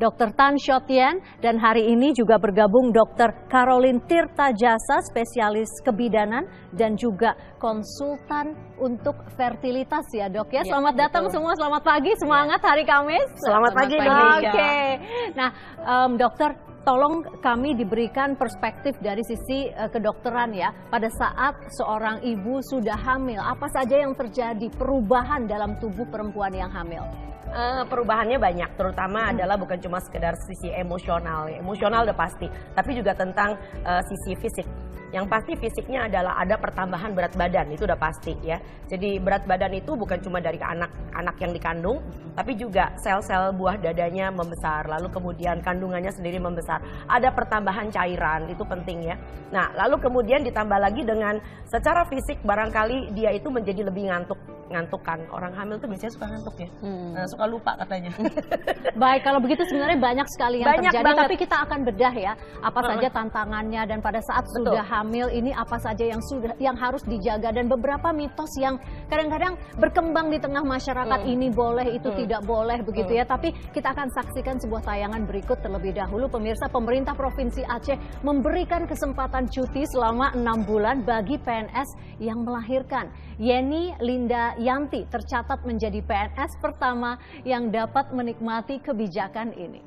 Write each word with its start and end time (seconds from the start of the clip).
Dr. 0.00 0.32
Tan 0.32 0.56
Shotian 0.56 1.20
dan 1.44 1.60
hari 1.60 1.92
ini 1.92 2.16
juga 2.16 2.40
bergabung 2.40 2.88
Dr. 2.88 3.52
Caroline 3.52 4.00
Tirta 4.08 4.48
Jasa, 4.56 5.04
spesialis 5.04 5.68
kebidanan 5.84 6.48
dan 6.72 6.96
juga 6.96 7.36
konsultan 7.60 8.56
untuk 8.80 9.12
fertilitas 9.36 10.08
ya 10.16 10.32
dok 10.32 10.48
ya. 10.56 10.64
Selamat 10.64 10.96
ya, 10.96 11.00
datang 11.04 11.28
betul. 11.28 11.36
semua, 11.36 11.52
selamat 11.52 11.82
pagi, 11.84 12.12
semangat 12.16 12.60
hari 12.64 12.84
Kamis. 12.88 13.28
Selamat, 13.44 13.76
selamat 13.76 13.80
pagi. 13.84 13.96
Oke, 14.00 14.48
okay. 14.48 14.88
nah 15.36 15.50
um, 15.84 16.16
dokter 16.16 16.56
tolong 16.80 17.20
kami 17.44 17.76
diberikan 17.76 18.40
perspektif 18.40 18.96
dari 19.04 19.20
sisi 19.20 19.68
uh, 19.68 19.92
kedokteran 19.92 20.56
ya. 20.56 20.72
Pada 20.88 21.12
saat 21.12 21.60
seorang 21.76 22.24
ibu 22.24 22.64
sudah 22.72 22.96
hamil, 22.96 23.36
apa 23.36 23.68
saja 23.68 24.00
yang 24.00 24.16
terjadi 24.16 24.72
perubahan 24.80 25.44
dalam 25.44 25.76
tubuh 25.76 26.08
perempuan 26.08 26.56
yang 26.56 26.72
hamil? 26.72 27.29
Uh, 27.50 27.82
perubahannya 27.90 28.38
banyak, 28.38 28.78
terutama 28.78 29.26
hmm. 29.26 29.32
adalah 29.34 29.58
bukan 29.58 29.74
cuma 29.82 29.98
sekedar 29.98 30.38
sisi 30.46 30.70
emosional, 30.70 31.50
emosional 31.50 32.06
udah 32.06 32.14
pasti, 32.14 32.46
tapi 32.78 32.94
juga 32.94 33.10
tentang 33.18 33.58
uh, 33.82 33.98
sisi 34.06 34.38
fisik. 34.38 34.62
Yang 35.10 35.26
pasti 35.26 35.52
fisiknya 35.58 36.06
adalah 36.06 36.38
ada 36.38 36.54
pertambahan 36.54 37.10
berat 37.10 37.34
badan, 37.34 37.74
itu 37.74 37.82
udah 37.82 37.98
pasti 37.98 38.38
ya. 38.46 38.62
Jadi 38.86 39.18
berat 39.18 39.50
badan 39.50 39.74
itu 39.74 39.98
bukan 39.98 40.22
cuma 40.22 40.38
dari 40.38 40.62
anak-anak 40.62 41.36
yang 41.42 41.50
dikandung, 41.50 41.98
tapi 42.38 42.54
juga 42.54 42.94
sel-sel 43.02 43.50
buah 43.58 43.82
dadanya 43.82 44.30
membesar, 44.30 44.86
lalu 44.86 45.10
kemudian 45.10 45.58
kandungannya 45.58 46.14
sendiri 46.14 46.38
membesar. 46.38 46.78
Ada 47.10 47.34
pertambahan 47.34 47.90
cairan, 47.90 48.46
itu 48.46 48.62
penting 48.62 49.10
ya. 49.10 49.18
Nah, 49.50 49.74
lalu 49.74 49.98
kemudian 49.98 50.46
ditambah 50.46 50.78
lagi 50.78 51.02
dengan 51.02 51.42
secara 51.66 52.06
fisik 52.06 52.38
barangkali 52.46 53.10
dia 53.18 53.34
itu 53.34 53.50
menjadi 53.50 53.90
lebih 53.90 54.06
ngantuk 54.06 54.38
ngantuk 54.70 55.02
kan 55.02 55.18
orang 55.34 55.50
hamil 55.50 55.76
tuh 55.82 55.90
biasanya 55.90 56.12
suka 56.14 56.26
ngantuk 56.30 56.56
ya 56.62 56.68
hmm. 56.86 57.10
nah, 57.18 57.26
suka 57.26 57.44
lupa 57.50 57.74
katanya 57.82 58.14
baik 59.02 59.20
kalau 59.26 59.42
begitu 59.42 59.66
sebenarnya 59.66 59.98
banyak 59.98 60.28
sekali 60.30 60.62
yang 60.62 60.70
banyak 60.70 60.92
terjadi 60.94 61.06
banget. 61.10 61.22
tapi 61.26 61.34
kita 61.42 61.56
akan 61.66 61.78
bedah 61.90 62.14
ya 62.14 62.32
apa 62.62 62.80
saja 62.86 63.08
tantangannya 63.10 63.82
dan 63.90 63.98
pada 63.98 64.20
saat 64.22 64.46
Betul. 64.46 64.70
sudah 64.70 64.84
hamil 64.86 65.26
ini 65.34 65.50
apa 65.50 65.76
saja 65.82 66.04
yang 66.06 66.22
sudah 66.22 66.54
yang 66.62 66.78
harus 66.78 67.02
dijaga 67.02 67.50
dan 67.50 67.66
beberapa 67.66 68.14
mitos 68.14 68.54
yang 68.62 68.78
kadang-kadang 69.10 69.58
berkembang 69.74 70.30
di 70.30 70.38
tengah 70.38 70.62
masyarakat 70.62 71.20
hmm. 71.26 71.32
ini 71.34 71.48
boleh 71.50 71.86
itu 71.90 72.08
hmm. 72.14 72.18
tidak 72.22 72.42
boleh 72.46 72.78
begitu 72.86 73.18
ya. 73.18 73.26
hmm. 73.26 73.30
ya 73.30 73.34
tapi 73.34 73.48
kita 73.74 73.90
akan 73.90 74.06
saksikan 74.14 74.56
sebuah 74.62 74.86
tayangan 74.86 75.26
berikut 75.26 75.58
terlebih 75.66 75.98
dahulu 75.98 76.30
pemirsa 76.30 76.70
pemerintah 76.70 77.18
provinsi 77.18 77.66
Aceh 77.66 77.98
memberikan 78.22 78.86
kesempatan 78.86 79.50
cuti 79.50 79.82
selama 79.90 80.30
enam 80.38 80.62
bulan 80.62 81.02
bagi 81.02 81.42
PNS 81.42 82.22
yang 82.22 82.46
melahirkan 82.46 83.10
Yeni 83.40 83.96
Linda 83.98 84.52
Yanti 84.60 85.08
tercatat 85.08 85.64
menjadi 85.64 86.04
PNS 86.04 86.60
pertama 86.60 87.16
yang 87.48 87.72
dapat 87.72 88.12
menikmati 88.12 88.76
kebijakan 88.84 89.56
ini. 89.56 89.80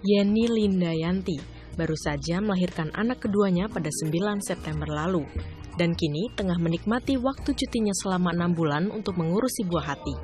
Yeni 0.00 0.48
Linda 0.48 0.96
Yanti 0.96 1.36
baru 1.76 1.92
saja 1.92 2.40
melahirkan 2.40 2.88
anak 2.96 3.28
keduanya 3.28 3.68
pada 3.68 3.92
9 3.92 4.40
September 4.40 4.88
lalu 4.88 5.28
dan 5.76 5.92
kini 5.92 6.32
tengah 6.32 6.56
menikmati 6.56 7.20
waktu 7.20 7.52
cutinya 7.52 7.92
selama 7.92 8.32
enam 8.32 8.56
bulan 8.56 8.88
untuk 8.88 9.20
mengurusi 9.20 9.68
buah 9.68 9.92
hati. 9.92 10.16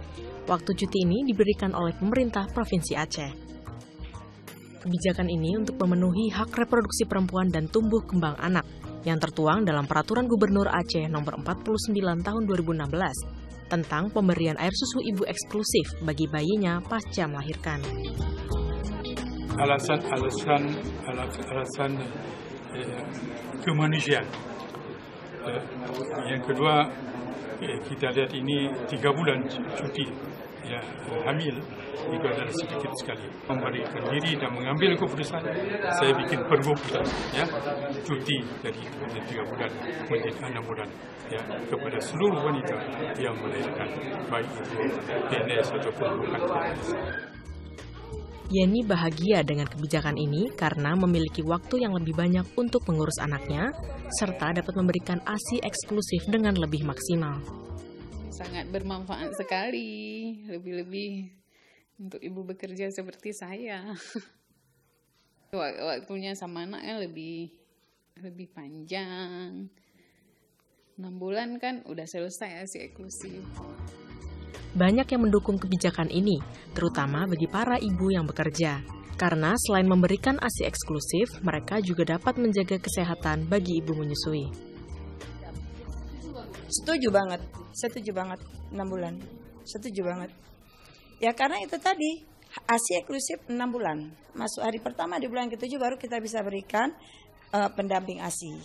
Waktu 0.48 0.70
cuti 0.72 0.98
ini 1.04 1.28
diberikan 1.28 1.76
oleh 1.76 1.92
pemerintah 1.92 2.48
Provinsi 2.48 2.96
Aceh. 2.96 3.53
Kebijakan 4.84 5.32
ini 5.32 5.56
untuk 5.56 5.80
memenuhi 5.80 6.28
hak 6.28 6.52
reproduksi 6.60 7.08
perempuan 7.08 7.48
dan 7.48 7.72
tumbuh 7.72 8.04
kembang 8.04 8.36
anak 8.36 8.68
yang 9.08 9.16
tertuang 9.16 9.64
dalam 9.64 9.88
Peraturan 9.88 10.28
Gubernur 10.28 10.68
Aceh 10.68 11.08
Nomor 11.08 11.40
49 11.40 11.96
Tahun 12.20 12.42
2016 12.44 13.72
tentang 13.72 14.12
pemberian 14.12 14.60
air 14.60 14.76
susu 14.76 15.00
ibu 15.00 15.24
eksklusif 15.24 16.04
bagi 16.04 16.28
bayinya 16.28 16.84
pasca 16.84 17.24
melahirkan. 17.24 17.80
Alasan-alasan 19.56 20.62
alasan 21.48 21.92
eh, 22.76 23.00
kemanusiaan. 23.64 24.28
Eh, 25.48 25.62
yang 26.28 26.44
kedua, 26.44 26.92
eh, 27.64 27.80
kita 27.88 28.12
lihat 28.12 28.36
ini 28.36 28.68
tiga 28.84 29.08
bulan 29.16 29.48
cuti 29.48 30.33
ya, 30.66 30.80
hamil 31.24 31.56
itu 31.94 32.26
adalah 32.26 32.52
sedikit 32.52 32.92
sekali 33.00 33.26
memberikan 33.48 34.02
diri 34.12 34.32
dan 34.36 34.50
mengambil 34.52 34.92
keputusan 34.98 35.40
saya 35.94 36.12
bikin 36.18 36.40
pergub 36.44 36.78
ya 37.32 37.44
cuti 38.04 38.38
dari 38.60 38.80
tiga 39.28 39.42
bulan 39.48 39.70
menjadi 40.10 40.38
enam 40.44 40.64
bulan 40.64 40.88
ya 41.32 41.40
kepada 41.68 41.98
seluruh 42.00 42.40
wanita 42.44 42.76
yang 43.16 43.34
melahirkan 43.40 43.88
baik 44.28 44.48
itu 44.60 44.74
PNS 45.32 45.68
ataupun 45.80 46.08
bukan 46.20 46.40
PNS. 46.44 46.88
Yeni 48.52 48.84
bahagia 48.84 49.40
dengan 49.40 49.64
kebijakan 49.64 50.20
ini 50.20 50.52
karena 50.52 50.92
memiliki 50.92 51.40
waktu 51.40 51.80
yang 51.80 51.96
lebih 51.96 52.12
banyak 52.12 52.44
untuk 52.60 52.84
mengurus 52.84 53.16
anaknya, 53.24 53.72
serta 54.20 54.60
dapat 54.60 54.74
memberikan 54.76 55.16
ASI 55.24 55.64
eksklusif 55.64 56.28
dengan 56.28 56.52
lebih 56.60 56.84
maksimal. 56.84 57.40
Sangat 58.34 58.66
bermanfaat 58.66 59.38
sekali, 59.38 60.42
lebih-lebih 60.50 61.30
untuk 62.02 62.18
ibu 62.18 62.42
bekerja 62.42 62.90
seperti 62.90 63.30
saya. 63.30 63.94
Waktunya 65.54 66.34
sama 66.34 66.66
anaknya 66.66 67.06
lebih 67.06 67.54
lebih 68.18 68.50
panjang. 68.50 69.70
6 70.98 70.98
bulan 71.14 71.62
kan 71.62 71.86
udah 71.86 72.06
selesai 72.10 72.66
si 72.66 72.82
eksklusif. 72.82 73.46
Banyak 74.74 75.06
yang 75.14 75.30
mendukung 75.30 75.54
kebijakan 75.54 76.10
ini, 76.10 76.42
terutama 76.74 77.30
bagi 77.30 77.46
para 77.46 77.78
ibu 77.78 78.10
yang 78.10 78.26
bekerja. 78.26 78.82
Karena 79.14 79.54
selain 79.54 79.86
memberikan 79.86 80.42
ASI 80.42 80.66
eksklusif, 80.66 81.38
mereka 81.46 81.78
juga 81.78 82.18
dapat 82.18 82.34
menjaga 82.34 82.82
kesehatan 82.82 83.46
bagi 83.46 83.78
ibu 83.78 83.94
menyusui. 83.94 84.73
Setuju 86.74 87.08
banget, 87.14 87.40
setuju 87.70 88.10
banget 88.10 88.40
6 88.74 88.82
bulan. 88.82 89.14
Setuju 89.62 90.00
banget. 90.02 90.30
Ya 91.22 91.30
karena 91.30 91.62
itu 91.62 91.78
tadi 91.78 92.26
ASI 92.66 92.98
eksklusif 92.98 93.38
6 93.46 93.54
bulan. 93.70 94.10
Masuk 94.34 94.66
hari 94.66 94.82
pertama 94.82 95.22
di 95.22 95.30
bulan 95.30 95.46
ketujuh 95.46 95.78
baru 95.78 95.94
kita 95.94 96.18
bisa 96.18 96.42
berikan 96.42 96.90
uh, 97.54 97.70
pendamping 97.70 98.18
ASI. 98.18 98.58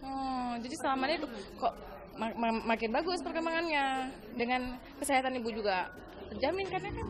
Oh, 0.00 0.56
jadi 0.56 0.74
selama 0.80 1.04
ini 1.12 1.20
kok 1.60 1.74
mak 2.16 2.32
makin 2.64 2.90
bagus 2.92 3.20
perkembangannya 3.24 4.12
dengan 4.36 4.76
kesehatan 5.00 5.36
ibu 5.40 5.52
juga 5.52 5.92
terjamin 6.32 6.66
kan 6.68 6.80
ya 6.80 6.92
kan? 6.96 7.06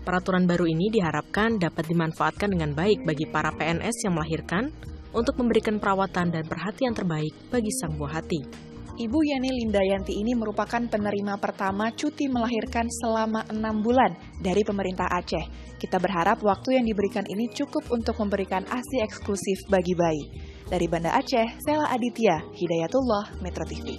Peraturan 0.00 0.48
baru 0.48 0.64
ini 0.70 0.86
diharapkan 0.90 1.60
dapat 1.60 1.84
dimanfaatkan 1.86 2.50
dengan 2.50 2.72
baik 2.72 3.04
bagi 3.04 3.26
para 3.28 3.52
PNS 3.52 4.06
yang 4.06 4.14
melahirkan 4.16 4.72
untuk 5.16 5.38
memberikan 5.38 5.78
perawatan 5.78 6.30
dan 6.30 6.44
perhatian 6.46 6.94
terbaik 6.94 7.32
bagi 7.50 7.70
sang 7.80 7.94
buah 7.98 8.22
hati. 8.22 8.70
Ibu 9.00 9.16
Yani 9.16 9.48
Lindayanti 9.48 10.12
ini 10.12 10.36
merupakan 10.36 10.76
penerima 10.76 11.40
pertama 11.40 11.88
cuti 11.88 12.28
melahirkan 12.28 12.84
selama 13.00 13.48
enam 13.48 13.80
bulan 13.80 14.12
dari 14.44 14.60
pemerintah 14.60 15.08
Aceh. 15.08 15.72
Kita 15.80 15.96
berharap 15.96 16.44
waktu 16.44 16.76
yang 16.76 16.84
diberikan 16.84 17.24
ini 17.24 17.48
cukup 17.48 17.88
untuk 17.88 18.20
memberikan 18.20 18.60
ASI 18.68 19.00
eksklusif 19.00 19.64
bagi 19.72 19.96
bayi. 19.96 20.24
Dari 20.68 20.84
Banda 20.84 21.16
Aceh, 21.16 21.48
Sela 21.64 21.88
Aditya, 21.88 22.44
Hidayatullah, 22.52 23.40
Metro 23.40 23.64
TV. 23.64 23.96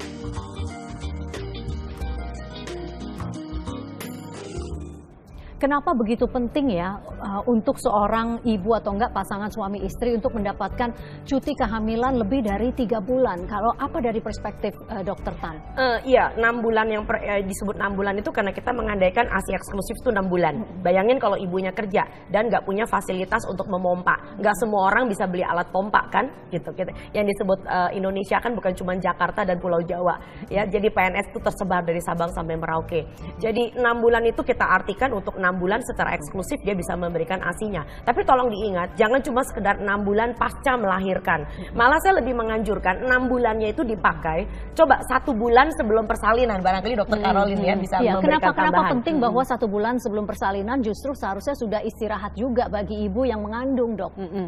Kenapa 5.62 5.94
begitu 5.94 6.26
penting 6.26 6.74
ya 6.74 6.98
uh, 7.22 7.46
untuk 7.46 7.78
seorang 7.78 8.42
ibu 8.50 8.74
atau 8.74 8.98
enggak 8.98 9.14
pasangan 9.14 9.46
suami 9.54 9.86
istri 9.86 10.18
untuk 10.18 10.34
mendapatkan 10.34 10.90
cuti 11.22 11.54
kehamilan 11.54 12.18
lebih 12.18 12.42
dari 12.42 12.74
tiga 12.74 12.98
bulan? 12.98 13.46
Kalau 13.46 13.70
apa 13.78 14.02
dari 14.02 14.18
perspektif 14.18 14.74
uh, 14.90 15.06
dokter 15.06 15.30
Tan? 15.38 15.62
Uh, 15.78 16.02
iya, 16.02 16.34
enam 16.34 16.66
bulan 16.66 16.90
yang 16.90 17.06
per, 17.06 17.22
uh, 17.22 17.46
disebut 17.46 17.78
enam 17.78 17.94
bulan 17.94 18.18
itu 18.18 18.34
karena 18.34 18.50
kita 18.50 18.74
mengandaikan 18.74 19.30
asi 19.30 19.54
eksklusif 19.54 20.02
itu 20.02 20.10
enam 20.10 20.34
bulan. 20.34 20.66
Hmm. 20.66 20.82
Bayangin 20.82 21.22
kalau 21.22 21.38
ibunya 21.38 21.70
kerja 21.70 22.10
dan 22.34 22.50
nggak 22.50 22.66
punya 22.66 22.90
fasilitas 22.90 23.46
untuk 23.46 23.70
memompa, 23.70 24.18
nggak 24.42 24.58
semua 24.58 24.90
orang 24.90 25.14
bisa 25.14 25.30
beli 25.30 25.46
alat 25.46 25.70
pompa 25.70 26.10
kan, 26.10 26.26
gitu. 26.50 26.74
gitu. 26.74 26.90
Yang 27.14 27.38
disebut 27.38 27.70
uh, 27.70 27.94
Indonesia 27.94 28.42
kan 28.42 28.58
bukan 28.58 28.74
cuma 28.74 28.98
Jakarta 28.98 29.46
dan 29.46 29.62
Pulau 29.62 29.86
Jawa, 29.86 30.18
ya. 30.50 30.66
Jadi 30.66 30.90
PNS 30.90 31.38
itu 31.38 31.38
tersebar 31.38 31.86
dari 31.86 32.02
Sabang 32.02 32.34
sampai 32.34 32.58
Merauke. 32.58 33.06
Jadi 33.38 33.78
enam 33.78 34.02
bulan 34.02 34.26
itu 34.26 34.42
kita 34.42 34.66
artikan 34.66 35.14
untuk 35.14 35.38
enam 35.38 35.51
6 35.52 35.60
bulan 35.60 35.84
secara 35.84 36.16
eksklusif 36.16 36.64
dia 36.64 36.72
bisa 36.72 36.96
memberikan 36.96 37.44
asinya. 37.44 37.84
Tapi 38.08 38.24
tolong 38.24 38.48
diingat, 38.48 38.96
jangan 38.96 39.20
cuma 39.20 39.44
sekedar 39.44 39.84
6 39.84 40.08
bulan 40.08 40.32
pasca 40.40 40.80
melahirkan. 40.80 41.44
Malah 41.76 42.00
saya 42.00 42.24
lebih 42.24 42.34
menganjurkan 42.40 43.04
6 43.04 43.32
bulannya 43.32 43.76
itu 43.76 43.84
dipakai, 43.84 44.48
coba 44.72 45.04
satu 45.12 45.36
bulan 45.36 45.68
sebelum 45.76 46.08
persalinan. 46.08 46.64
Barangkali 46.64 46.96
dokter 46.96 47.20
hmm, 47.20 47.26
Caroline 47.28 47.64
ya 47.64 47.76
bisa 47.76 47.96
ya, 48.00 48.16
memberikan 48.18 48.40
kenapa, 48.40 48.56
tambahan. 48.56 48.72
Kenapa 48.72 48.94
penting 48.96 49.16
hmm. 49.20 49.26
bahwa 49.28 49.42
satu 49.44 49.66
bulan 49.68 49.96
sebelum 50.00 50.26
persalinan 50.26 50.78
justru 50.80 51.12
seharusnya 51.12 51.56
sudah 51.60 51.82
istirahat 51.84 52.34
juga 52.40 52.72
bagi 52.72 52.96
ibu 53.06 53.28
yang 53.28 53.44
mengandung 53.44 54.00
dok? 54.00 54.14
Hmm. 54.16 54.48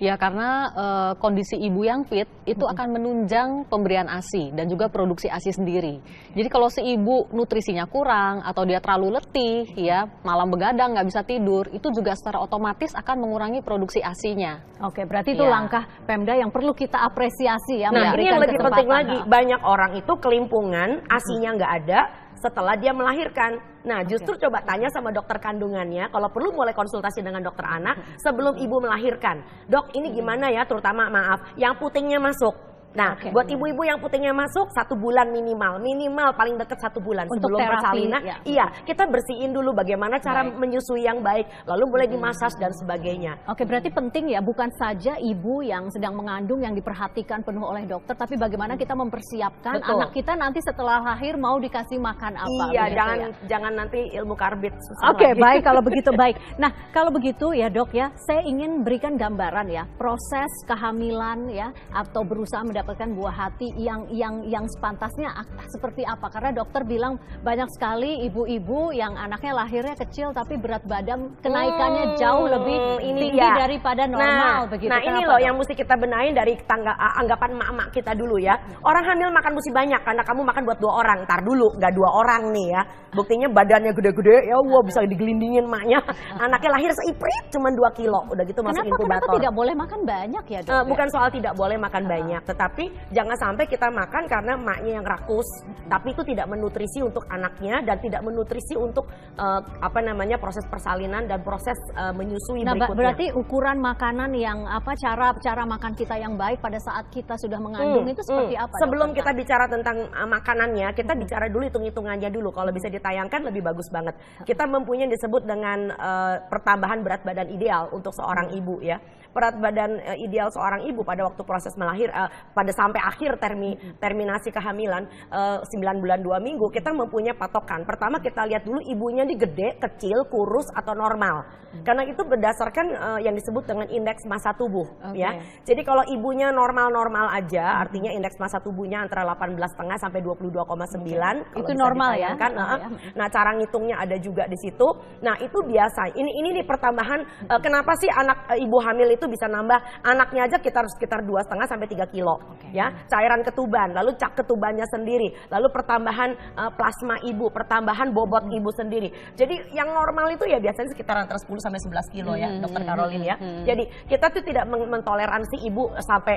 Ya 0.00 0.16
karena 0.16 0.72
uh, 0.72 1.12
kondisi 1.20 1.60
ibu 1.60 1.84
yang 1.84 2.08
fit 2.08 2.24
itu 2.48 2.64
hmm. 2.64 2.72
akan 2.72 2.88
menunjang 2.96 3.48
pemberian 3.68 4.08
ASI 4.08 4.48
dan 4.56 4.64
juga 4.72 4.88
produksi 4.88 5.28
ASI 5.28 5.52
sendiri. 5.52 6.00
Jadi 6.32 6.48
kalau 6.48 6.72
si 6.72 6.80
ibu 6.80 7.28
nutrisinya 7.36 7.84
kurang 7.84 8.40
atau 8.40 8.64
dia 8.64 8.80
terlalu 8.80 9.20
letih 9.20 9.68
ya 9.76 10.08
malam 10.24 10.48
begadang 10.48 10.96
nggak 10.96 11.04
bisa 11.04 11.20
tidur 11.20 11.68
itu 11.68 11.92
juga 11.92 12.16
secara 12.16 12.40
otomatis 12.40 12.96
akan 12.96 13.28
mengurangi 13.28 13.60
produksi 13.60 14.00
ASINya. 14.00 14.80
Oke 14.88 15.04
berarti 15.04 15.36
itu 15.36 15.44
ya. 15.44 15.52
langkah 15.52 15.84
Pemda 16.08 16.32
yang 16.32 16.48
perlu 16.48 16.72
kita 16.72 16.96
apresiasi 17.04 17.84
ya. 17.84 17.92
Nah 17.92 18.16
ini 18.16 18.24
yang 18.24 18.40
lebih 18.40 18.56
penting 18.56 18.88
lagi 18.88 19.18
banyak 19.28 19.60
orang 19.60 20.00
itu 20.00 20.12
kelimpungan 20.16 21.04
ASINya 21.12 21.60
nggak 21.60 21.72
ada 21.84 22.00
setelah 22.40 22.74
dia 22.74 22.90
melahirkan. 22.96 23.60
Nah, 23.84 24.00
justru 24.04 24.36
okay. 24.36 24.48
coba 24.48 24.64
tanya 24.64 24.88
sama 24.92 25.12
dokter 25.12 25.36
kandungannya, 25.40 26.08
kalau 26.08 26.28
perlu 26.32 26.56
mulai 26.56 26.72
konsultasi 26.72 27.20
dengan 27.20 27.44
dokter 27.44 27.64
anak 27.64 28.20
sebelum 28.20 28.56
ibu 28.56 28.76
melahirkan. 28.80 29.44
Dok, 29.68 29.92
ini 29.96 30.16
gimana 30.16 30.48
ya, 30.48 30.64
terutama 30.64 31.08
maaf, 31.12 31.54
yang 31.60 31.76
putingnya 31.76 32.20
masuk 32.20 32.70
Nah, 32.90 33.14
okay. 33.14 33.30
buat 33.30 33.46
ibu-ibu 33.46 33.86
yang 33.86 34.02
putingnya 34.02 34.34
masuk 34.34 34.66
satu 34.74 34.98
bulan 34.98 35.30
minimal, 35.30 35.78
minimal 35.78 36.34
paling 36.34 36.58
dekat 36.58 36.78
satu 36.82 36.98
bulan 36.98 37.30
Untuk 37.30 37.38
sebelum 37.38 37.58
terapi, 37.62 37.74
persalinan. 37.78 38.20
Ya. 38.26 38.36
Iya, 38.42 38.66
kita 38.82 39.06
bersihin 39.06 39.54
dulu 39.54 39.70
bagaimana 39.70 40.18
cara 40.18 40.42
baik. 40.42 40.58
menyusui 40.58 41.06
yang 41.06 41.22
baik, 41.22 41.46
lalu 41.70 41.84
boleh 41.86 42.06
dimasas 42.10 42.50
dan 42.58 42.74
sebagainya. 42.74 43.38
Oke, 43.46 43.62
berarti 43.62 43.94
penting 43.94 44.34
ya 44.34 44.42
bukan 44.42 44.66
saja 44.74 45.14
ibu 45.22 45.62
yang 45.62 45.86
sedang 45.94 46.18
mengandung 46.18 46.66
yang 46.66 46.74
diperhatikan 46.74 47.46
penuh 47.46 47.62
oleh 47.62 47.86
dokter, 47.86 48.18
tapi 48.18 48.34
bagaimana 48.34 48.74
kita 48.74 48.98
mempersiapkan 48.98 49.78
Betul. 49.78 49.94
anak 49.94 50.10
kita 50.10 50.32
nanti 50.34 50.58
setelah 50.58 50.98
lahir 51.14 51.38
mau 51.38 51.62
dikasih 51.62 52.02
makan 52.02 52.42
apa. 52.42 52.62
Iya, 52.74 52.84
jangan 52.90 53.16
ya? 53.22 53.28
jangan 53.46 53.72
nanti 53.78 54.00
ilmu 54.18 54.34
karbit. 54.34 54.74
Oke, 55.06 55.38
baik 55.38 55.62
kalau 55.62 55.78
begitu 55.88 56.10
baik. 56.10 56.58
Nah, 56.58 56.74
kalau 56.90 57.14
begitu 57.14 57.54
ya 57.54 57.70
dok 57.70 57.94
ya, 57.94 58.10
saya 58.26 58.42
ingin 58.42 58.82
berikan 58.82 59.14
gambaran 59.14 59.70
ya 59.70 59.86
proses 59.94 60.50
kehamilan 60.66 61.46
ya 61.54 61.70
atau 61.94 62.26
berusaha 62.26 62.66
mendapatkan 62.66 62.79
buah 62.86 63.34
hati 63.34 63.68
yang 63.76 64.06
yang 64.12 64.44
yang 64.46 64.64
sepantasnya 64.68 65.30
seperti 65.68 66.06
apa? 66.06 66.26
Karena 66.30 66.50
dokter 66.54 66.82
bilang 66.84 67.18
banyak 67.44 67.68
sekali 67.76 68.24
ibu-ibu 68.28 68.92
yang 68.94 69.16
anaknya 69.16 69.52
lahirnya 69.56 69.96
kecil 69.98 70.30
tapi 70.32 70.56
berat 70.56 70.84
badan 70.86 71.34
kenaikannya 71.44 72.14
hmm, 72.14 72.16
jauh 72.16 72.46
lebih 72.46 72.78
ini 73.04 73.20
tinggi 73.30 73.40
dia. 73.40 73.56
daripada 73.56 74.02
normal 74.06 74.66
nah, 74.66 74.70
begitu. 74.70 74.90
Nah, 74.90 75.00
ini 75.02 75.20
loh 75.26 75.38
dok? 75.38 75.44
yang 75.44 75.54
mesti 75.58 75.74
kita 75.76 75.94
benahin 75.96 76.34
dari 76.36 76.54
tangga 76.64 76.92
anggapan 77.20 77.50
mak-mak 77.56 77.88
kita 77.92 78.12
dulu 78.14 78.36
ya. 78.40 78.54
Orang 78.84 79.04
hamil 79.04 79.28
makan 79.32 79.52
mesti 79.56 79.70
banyak 79.72 80.00
karena 80.04 80.22
kamu 80.24 80.40
makan 80.46 80.62
buat 80.64 80.78
dua 80.78 80.92
orang. 81.02 81.18
Ntar 81.26 81.40
dulu 81.44 81.66
nggak 81.76 81.92
dua 81.92 82.08
orang 82.16 82.42
nih 82.54 82.66
ya. 82.72 82.82
Buktinya 83.10 83.48
badannya 83.50 83.90
gede-gede 83.90 84.36
ya 84.46 84.56
wah 84.70 84.82
bisa 84.86 85.02
digelindingin 85.04 85.66
maknya. 85.66 85.98
Anaknya 86.38 86.70
lahir 86.78 86.90
seiprit 86.94 87.44
cuma 87.50 87.68
2 87.74 87.98
kilo. 87.98 88.20
Udah 88.30 88.44
gitu 88.46 88.60
masuk 88.62 88.80
kenapa, 88.80 88.90
inkubator. 88.94 89.20
Kenapa 89.26 89.36
tidak 89.42 89.52
boleh 89.54 89.74
makan 89.74 90.00
banyak 90.06 90.44
ya 90.46 90.60
dok? 90.62 90.72
Uh, 90.72 90.84
bukan 90.86 91.06
soal 91.10 91.28
tidak 91.34 91.52
boleh 91.58 91.76
makan 91.76 92.02
uh. 92.06 92.08
banyak, 92.08 92.42
tetapi 92.46 92.69
tapi 92.70 92.86
jangan 93.10 93.34
sampai 93.34 93.66
kita 93.66 93.90
makan 93.90 94.30
karena 94.30 94.54
maknya 94.54 95.02
yang 95.02 95.06
rakus, 95.06 95.66
tapi 95.90 96.14
itu 96.14 96.22
tidak 96.22 96.46
menutrisi 96.46 97.02
untuk 97.02 97.26
anaknya 97.26 97.82
dan 97.82 97.98
tidak 97.98 98.22
menutrisi 98.22 98.78
untuk 98.78 99.10
uh, 99.34 99.58
apa 99.82 99.98
namanya 99.98 100.38
proses 100.38 100.62
persalinan 100.70 101.26
dan 101.26 101.42
proses 101.42 101.74
uh, 101.98 102.14
menyusui 102.14 102.62
nah, 102.62 102.78
berikutnya. 102.78 102.94
Berarti 102.94 103.26
ukuran 103.34 103.82
makanan 103.82 104.30
yang 104.38 104.70
apa 104.70 104.94
cara 104.94 105.34
cara 105.42 105.66
makan 105.66 105.98
kita 105.98 106.14
yang 106.14 106.38
baik 106.38 106.62
pada 106.62 106.78
saat 106.78 107.10
kita 107.10 107.34
sudah 107.42 107.58
mengandung 107.58 108.06
hmm, 108.06 108.14
itu 108.14 108.22
seperti 108.22 108.54
hmm. 108.54 108.64
apa? 108.70 108.74
Sebelum 108.86 109.08
kita 109.18 109.30
bicara 109.34 109.66
tentang 109.66 110.06
uh, 110.14 110.28
makanannya, 110.30 110.94
kita 110.94 111.12
hmm. 111.18 111.20
bicara 111.26 111.50
dulu 111.50 111.66
hitung-hitungannya 111.66 112.30
dulu. 112.30 112.54
Kalau 112.54 112.70
bisa 112.70 112.86
ditayangkan 112.86 113.50
lebih 113.50 113.66
bagus 113.66 113.90
banget. 113.90 114.14
Kita 114.46 114.62
mempunyai 114.70 115.10
disebut 115.10 115.42
dengan 115.42 115.90
uh, 115.98 116.38
pertambahan 116.46 117.02
berat 117.02 117.26
badan 117.26 117.50
ideal 117.50 117.90
untuk 117.90 118.14
seorang 118.14 118.54
hmm. 118.54 118.58
ibu 118.62 118.78
ya. 118.78 119.02
Berat 119.30 119.56
badan 119.62 119.98
uh, 120.02 120.18
ideal 120.18 120.50
seorang 120.50 120.86
ibu 120.90 121.06
pada 121.06 121.22
waktu 121.26 121.42
proses 121.46 121.74
melahir 121.78 122.10
uh, 122.10 122.26
pada 122.50 122.74
sampai 122.74 122.98
akhir 122.98 123.38
termi, 123.38 123.78
terminasi 124.02 124.50
kehamilan 124.50 125.06
uh, 125.30 125.62
eh, 125.62 125.78
9 125.78 126.02
bulan 126.02 126.20
2 126.22 126.46
minggu 126.46 126.66
kita 126.70 126.90
mempunyai 126.90 127.34
patokan. 127.34 127.86
Pertama 127.86 128.18
kita 128.18 128.46
lihat 128.46 128.66
dulu 128.66 128.82
ibunya 128.82 129.22
di 129.22 129.38
gede, 129.38 129.78
kecil, 129.78 130.26
kurus 130.26 130.66
atau 130.74 130.94
normal. 130.94 131.46
Karena 131.86 132.02
itu 132.02 132.26
berdasarkan 132.26 132.86
uh, 132.98 133.20
yang 133.22 133.38
disebut 133.38 133.62
dengan 133.62 133.86
indeks 133.86 134.26
massa 134.26 134.50
tubuh 134.58 134.90
okay. 135.06 135.22
ya. 135.22 135.38
Jadi 135.62 135.86
kalau 135.86 136.02
ibunya 136.10 136.50
normal-normal 136.50 137.30
aja 137.30 137.78
artinya 137.78 138.10
indeks 138.10 138.34
massa 138.42 138.58
tubuhnya 138.58 139.06
antara 139.06 139.22
18,5 139.22 139.78
sampai 140.02 140.18
22,9 140.18 140.58
okay. 140.58 141.62
Itu 141.62 141.72
normal 141.78 142.18
ya. 142.18 142.34
Kan, 142.34 142.58
uh, 142.58 142.74
ya. 142.74 142.88
Nah, 143.14 143.26
cara 143.30 143.54
ngitungnya 143.54 144.02
ada 144.02 144.18
juga 144.18 144.50
di 144.50 144.58
situ. 144.58 144.88
Nah, 145.22 145.38
itu 145.38 145.62
biasa. 145.62 146.10
Ini 146.10 146.30
ini 146.42 146.48
nih 146.58 146.66
pertambahan 146.66 147.20
uh, 147.46 147.60
kenapa 147.62 147.94
sih 148.02 148.10
anak 148.10 148.50
uh, 148.50 148.58
ibu 148.58 148.78
hamil 148.82 149.14
itu 149.14 149.19
bisa 149.26 149.50
nambah 149.50 149.78
anaknya 150.06 150.46
aja 150.46 150.56
kita 150.62 150.84
harus 150.84 150.92
sekitar 150.96 151.24
2,5 151.26 151.50
sampai 151.66 151.88
3 151.88 152.14
kilo 152.14 152.38
okay. 152.56 152.70
ya 152.72 152.92
cairan 153.10 153.42
ketuban, 153.42 153.90
lalu 153.92 154.14
cak 154.16 154.38
ketubannya 154.38 154.86
sendiri, 154.88 155.28
lalu 155.50 155.66
pertambahan 155.74 156.30
uh, 156.54 156.70
plasma 156.72 157.18
ibu, 157.26 157.50
pertambahan 157.50 158.14
bobot 158.14 158.46
hmm. 158.46 158.56
ibu 158.56 158.70
sendiri. 158.72 159.08
Jadi 159.34 159.74
yang 159.74 159.90
normal 159.90 160.30
itu 160.32 160.46
ya 160.46 160.62
biasanya 160.62 160.94
sekitar 160.94 161.26
antara 161.26 161.38
10 161.42 161.50
sampai 161.58 161.80
11 161.82 162.14
kilo 162.14 162.32
ya, 162.38 162.48
hmm. 162.48 162.60
Dokter 162.62 162.82
Caroline 162.86 163.24
ya. 163.26 163.36
Hmm. 163.36 163.64
Jadi 163.66 163.84
kita 164.06 164.26
tuh 164.30 164.42
tidak 164.46 164.64
mentoleransi 164.70 165.56
ibu 165.66 165.90
sampai 165.98 166.36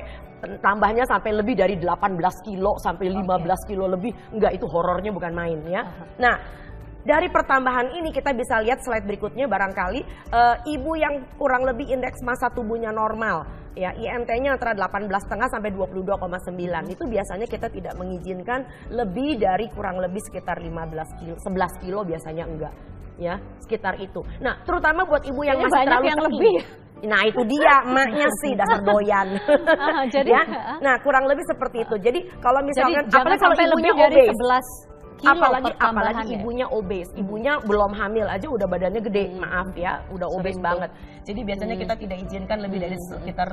tambahnya 0.60 1.08
sampai 1.08 1.32
lebih 1.40 1.56
dari 1.56 1.80
18 1.80 2.20
kilo 2.48 2.76
sampai 2.82 3.08
15 3.14 3.24
okay. 3.24 3.56
kilo 3.70 3.86
lebih, 3.88 4.12
enggak 4.34 4.52
itu 4.58 4.66
horornya 4.68 5.12
bukan 5.14 5.32
main 5.32 5.60
ya. 5.70 5.82
Nah, 6.20 6.63
dari 7.04 7.28
pertambahan 7.28 8.00
ini 8.00 8.10
kita 8.16 8.32
bisa 8.32 8.64
lihat 8.64 8.80
slide 8.84 9.04
berikutnya 9.04 9.46
barangkali 9.48 10.02
uh, 10.32 10.56
ibu 10.64 10.92
yang 10.96 11.28
kurang 11.36 11.68
lebih 11.68 11.92
indeks 11.92 12.24
massa 12.24 12.48
tubuhnya 12.52 12.96
normal 12.96 13.44
ya 13.76 13.92
IMT-nya 13.92 14.56
antara 14.56 14.78
18,5 14.78 15.10
sampai 15.52 15.72
22,9 15.74 16.94
itu 16.94 17.04
biasanya 17.10 17.48
kita 17.50 17.68
tidak 17.74 17.94
mengizinkan 17.98 18.64
lebih 18.94 19.42
dari 19.42 19.68
kurang 19.74 20.00
lebih 20.00 20.22
sekitar 20.24 20.62
15 20.62 21.20
kilo 21.20 21.36
11 21.42 21.84
kilo 21.84 22.00
biasanya 22.08 22.46
enggak 22.48 22.74
ya 23.18 23.38
sekitar 23.62 23.98
itu. 24.02 24.26
Nah 24.42 24.62
terutama 24.66 25.06
buat 25.06 25.22
ibu 25.22 25.42
yang 25.46 25.62
masih 25.62 25.86
terlalu 25.86 26.06
yang 26.10 26.24
lebih. 26.24 26.56
Nah 27.04 27.22
itu 27.28 27.42
dia 27.46 27.84
emaknya 27.84 28.28
sih 28.42 28.52
dasar 28.56 28.80
doyan. 28.90 29.28
Ah, 29.76 30.04
jadi 30.08 30.32
ya? 30.34 30.44
Nah 30.80 30.96
kurang 31.04 31.28
lebih 31.30 31.46
seperti 31.46 31.86
itu. 31.86 31.96
Jadi 32.00 32.20
kalau 32.42 32.64
misalkan 32.66 33.06
jadi, 33.06 33.22
apalagi 33.22 33.42
kalau 33.44 33.56
ibunya 33.60 33.94
dari 33.94 34.16
obes, 34.32 34.68
kilo 35.24 35.40
apalagi 35.40 35.72
apalagi 35.80 36.24
ibunya 36.36 36.68
obes 36.68 37.08
ibunya 37.16 37.54
belum 37.64 37.96
hamil 37.96 38.28
aja 38.28 38.48
udah 38.52 38.68
badannya 38.68 39.02
gede 39.02 39.32
hmm. 39.32 39.40
maaf 39.40 39.70
ya 39.80 40.04
udah 40.12 40.28
obes 40.28 40.60
banget 40.60 40.92
jadi 41.24 41.40
biasanya 41.48 41.76
hmm. 41.80 41.84
kita 41.88 41.94
tidak 41.96 42.18
izinkan 42.28 42.58
lebih 42.60 42.80
dari 42.84 42.98
hmm. 43.00 43.08
sekitar 43.08 43.50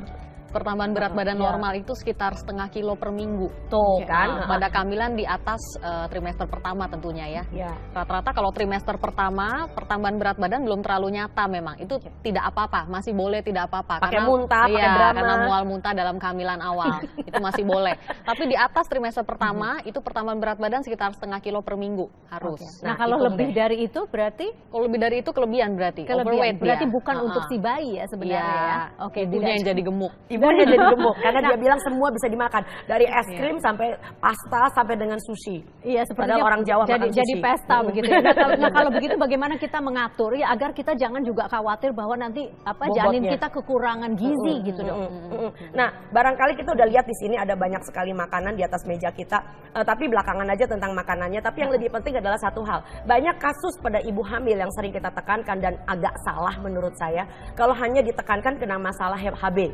pertambahan 0.51 0.91
berat 0.91 1.13
badan 1.15 1.39
ya. 1.39 1.43
normal 1.47 1.71
itu 1.79 1.95
sekitar 1.95 2.35
setengah 2.35 2.67
kilo 2.69 2.99
per 2.99 3.09
minggu. 3.09 3.47
Tuh 3.71 4.03
kan. 4.03 4.43
Nah, 4.43 4.47
pada 4.51 4.67
kehamilan 4.67 5.15
di 5.15 5.23
atas 5.23 5.61
uh, 5.79 6.05
trimester 6.11 6.45
pertama 6.51 6.91
tentunya 6.91 7.41
ya. 7.41 7.43
ya. 7.49 7.71
Rata-rata 7.95 8.35
kalau 8.35 8.51
trimester 8.51 8.99
pertama 8.99 9.71
pertambahan 9.71 10.19
berat 10.19 10.37
badan 10.37 10.61
belum 10.67 10.83
terlalu 10.83 11.17
nyata 11.17 11.47
memang. 11.47 11.79
Itu 11.79 11.97
ya. 11.97 12.11
tidak 12.21 12.43
apa-apa, 12.51 12.91
masih 12.91 13.15
boleh 13.15 13.39
tidak 13.39 13.71
apa-apa. 13.71 14.03
Pakai 14.03 14.21
muntah, 14.27 14.67
iya, 14.67 14.75
pakai 14.75 14.89
drama. 14.99 15.15
Karena 15.15 15.35
mual 15.47 15.63
muntah 15.63 15.91
dalam 15.95 16.15
kehamilan 16.19 16.59
awal 16.59 16.99
itu 17.29 17.39
masih 17.39 17.63
boleh. 17.63 17.95
Tapi 18.27 18.43
di 18.51 18.55
atas 18.59 18.85
trimester 18.91 19.23
pertama 19.23 19.79
itu 19.87 20.03
pertambahan 20.03 20.37
berat 20.37 20.57
badan 20.59 20.83
sekitar 20.83 21.15
setengah 21.15 21.39
kilo 21.39 21.63
per 21.63 21.79
minggu 21.79 22.11
harus. 22.27 22.59
Okay. 22.59 22.83
Nah, 22.83 22.93
nah 22.93 22.95
kalau 22.99 23.17
lebih 23.23 23.49
deh. 23.51 23.55
dari 23.55 23.77
itu 23.87 24.03
berarti? 24.11 24.51
Kalau 24.51 24.83
lebih 24.83 24.99
dari 24.99 25.15
itu 25.23 25.31
kelebihan 25.31 25.71
berarti. 25.79 26.03
Kelebihan. 26.03 26.59
Berarti 26.59 26.85
ya. 26.85 26.91
bukan 26.91 27.15
uh 27.15 27.19
-huh. 27.23 27.27
untuk 27.31 27.43
si 27.47 27.55
bayi 27.55 27.97
ya 27.97 28.05
sebenarnya 28.11 28.43
ya. 28.43 28.51
ya. 28.51 28.79
Oke, 29.07 29.13
okay, 29.15 29.21
ibunya 29.29 29.51
yang 29.55 29.65
jadi 29.71 29.81
gemuk 29.81 30.13
ibunya 30.41 30.65
jadi 30.65 30.85
gemuk 30.97 31.15
karena 31.21 31.39
dia 31.45 31.57
bilang 31.61 31.79
semua 31.85 32.09
bisa 32.09 32.27
dimakan 32.27 32.61
dari 32.89 33.05
es 33.05 33.27
iya. 33.29 33.37
krim 33.37 33.57
sampai 33.61 33.93
pasta 34.17 34.61
sampai 34.73 34.95
dengan 34.97 35.19
sushi. 35.21 35.61
Iya, 35.85 36.01
seperti 36.09 36.41
orang 36.41 36.61
Jawa 36.65 36.83
jadi, 36.89 37.05
makan 37.05 37.13
jadi 37.13 37.33
pesta 37.37 37.77
hmm. 37.77 37.87
begitu. 37.93 38.09
Ya. 38.09 38.19
Nah, 38.21 38.35
kalau, 38.35 38.53
nah 38.57 38.71
kalau 38.73 38.89
begitu 38.97 39.15
bagaimana 39.21 39.53
kita 39.61 39.77
mengatur 39.77 40.31
ya 40.33 40.49
agar 40.49 40.69
kita 40.73 40.97
jangan 40.97 41.21
juga 41.21 41.45
khawatir 41.45 41.93
bahwa 41.93 42.17
nanti 42.17 42.49
apa 42.65 42.89
Bobotnya. 42.89 43.01
janin 43.05 43.23
kita 43.29 43.47
kekurangan 43.53 44.11
gizi 44.17 44.53
mm, 44.57 44.63
gitu 44.65 44.81
dok. 44.81 44.97
Mm, 44.97 45.29
mm, 45.29 45.51
nah 45.77 45.89
barangkali 46.09 46.53
kita 46.57 46.69
udah 46.73 46.87
lihat 46.89 47.05
di 47.05 47.15
sini 47.21 47.35
ada 47.37 47.53
banyak 47.53 47.81
sekali 47.85 48.11
makanan 48.11 48.57
di 48.57 48.63
atas 48.65 48.81
meja 48.89 49.13
kita, 49.13 49.37
uh, 49.77 49.85
tapi 49.85 50.09
belakangan 50.09 50.47
aja 50.49 50.65
tentang 50.65 50.91
makanannya. 50.97 51.39
Tapi 51.43 51.57
yang 51.61 51.71
lebih 51.71 51.93
penting 51.93 52.17
adalah 52.17 52.39
satu 52.41 52.65
hal, 52.65 52.81
banyak 53.05 53.35
kasus 53.37 53.77
pada 53.83 54.01
ibu 54.01 54.23
hamil 54.25 54.57
yang 54.57 54.71
sering 54.73 54.93
kita 54.95 55.11
tekankan 55.13 55.57
dan 55.59 55.73
agak 55.85 56.15
salah 56.25 56.55
menurut 56.63 56.93
saya 56.97 57.27
kalau 57.53 57.75
hanya 57.75 58.01
ditekankan 58.01 58.57
kena 58.57 58.77
masalah 58.79 59.19
HB 59.19 59.73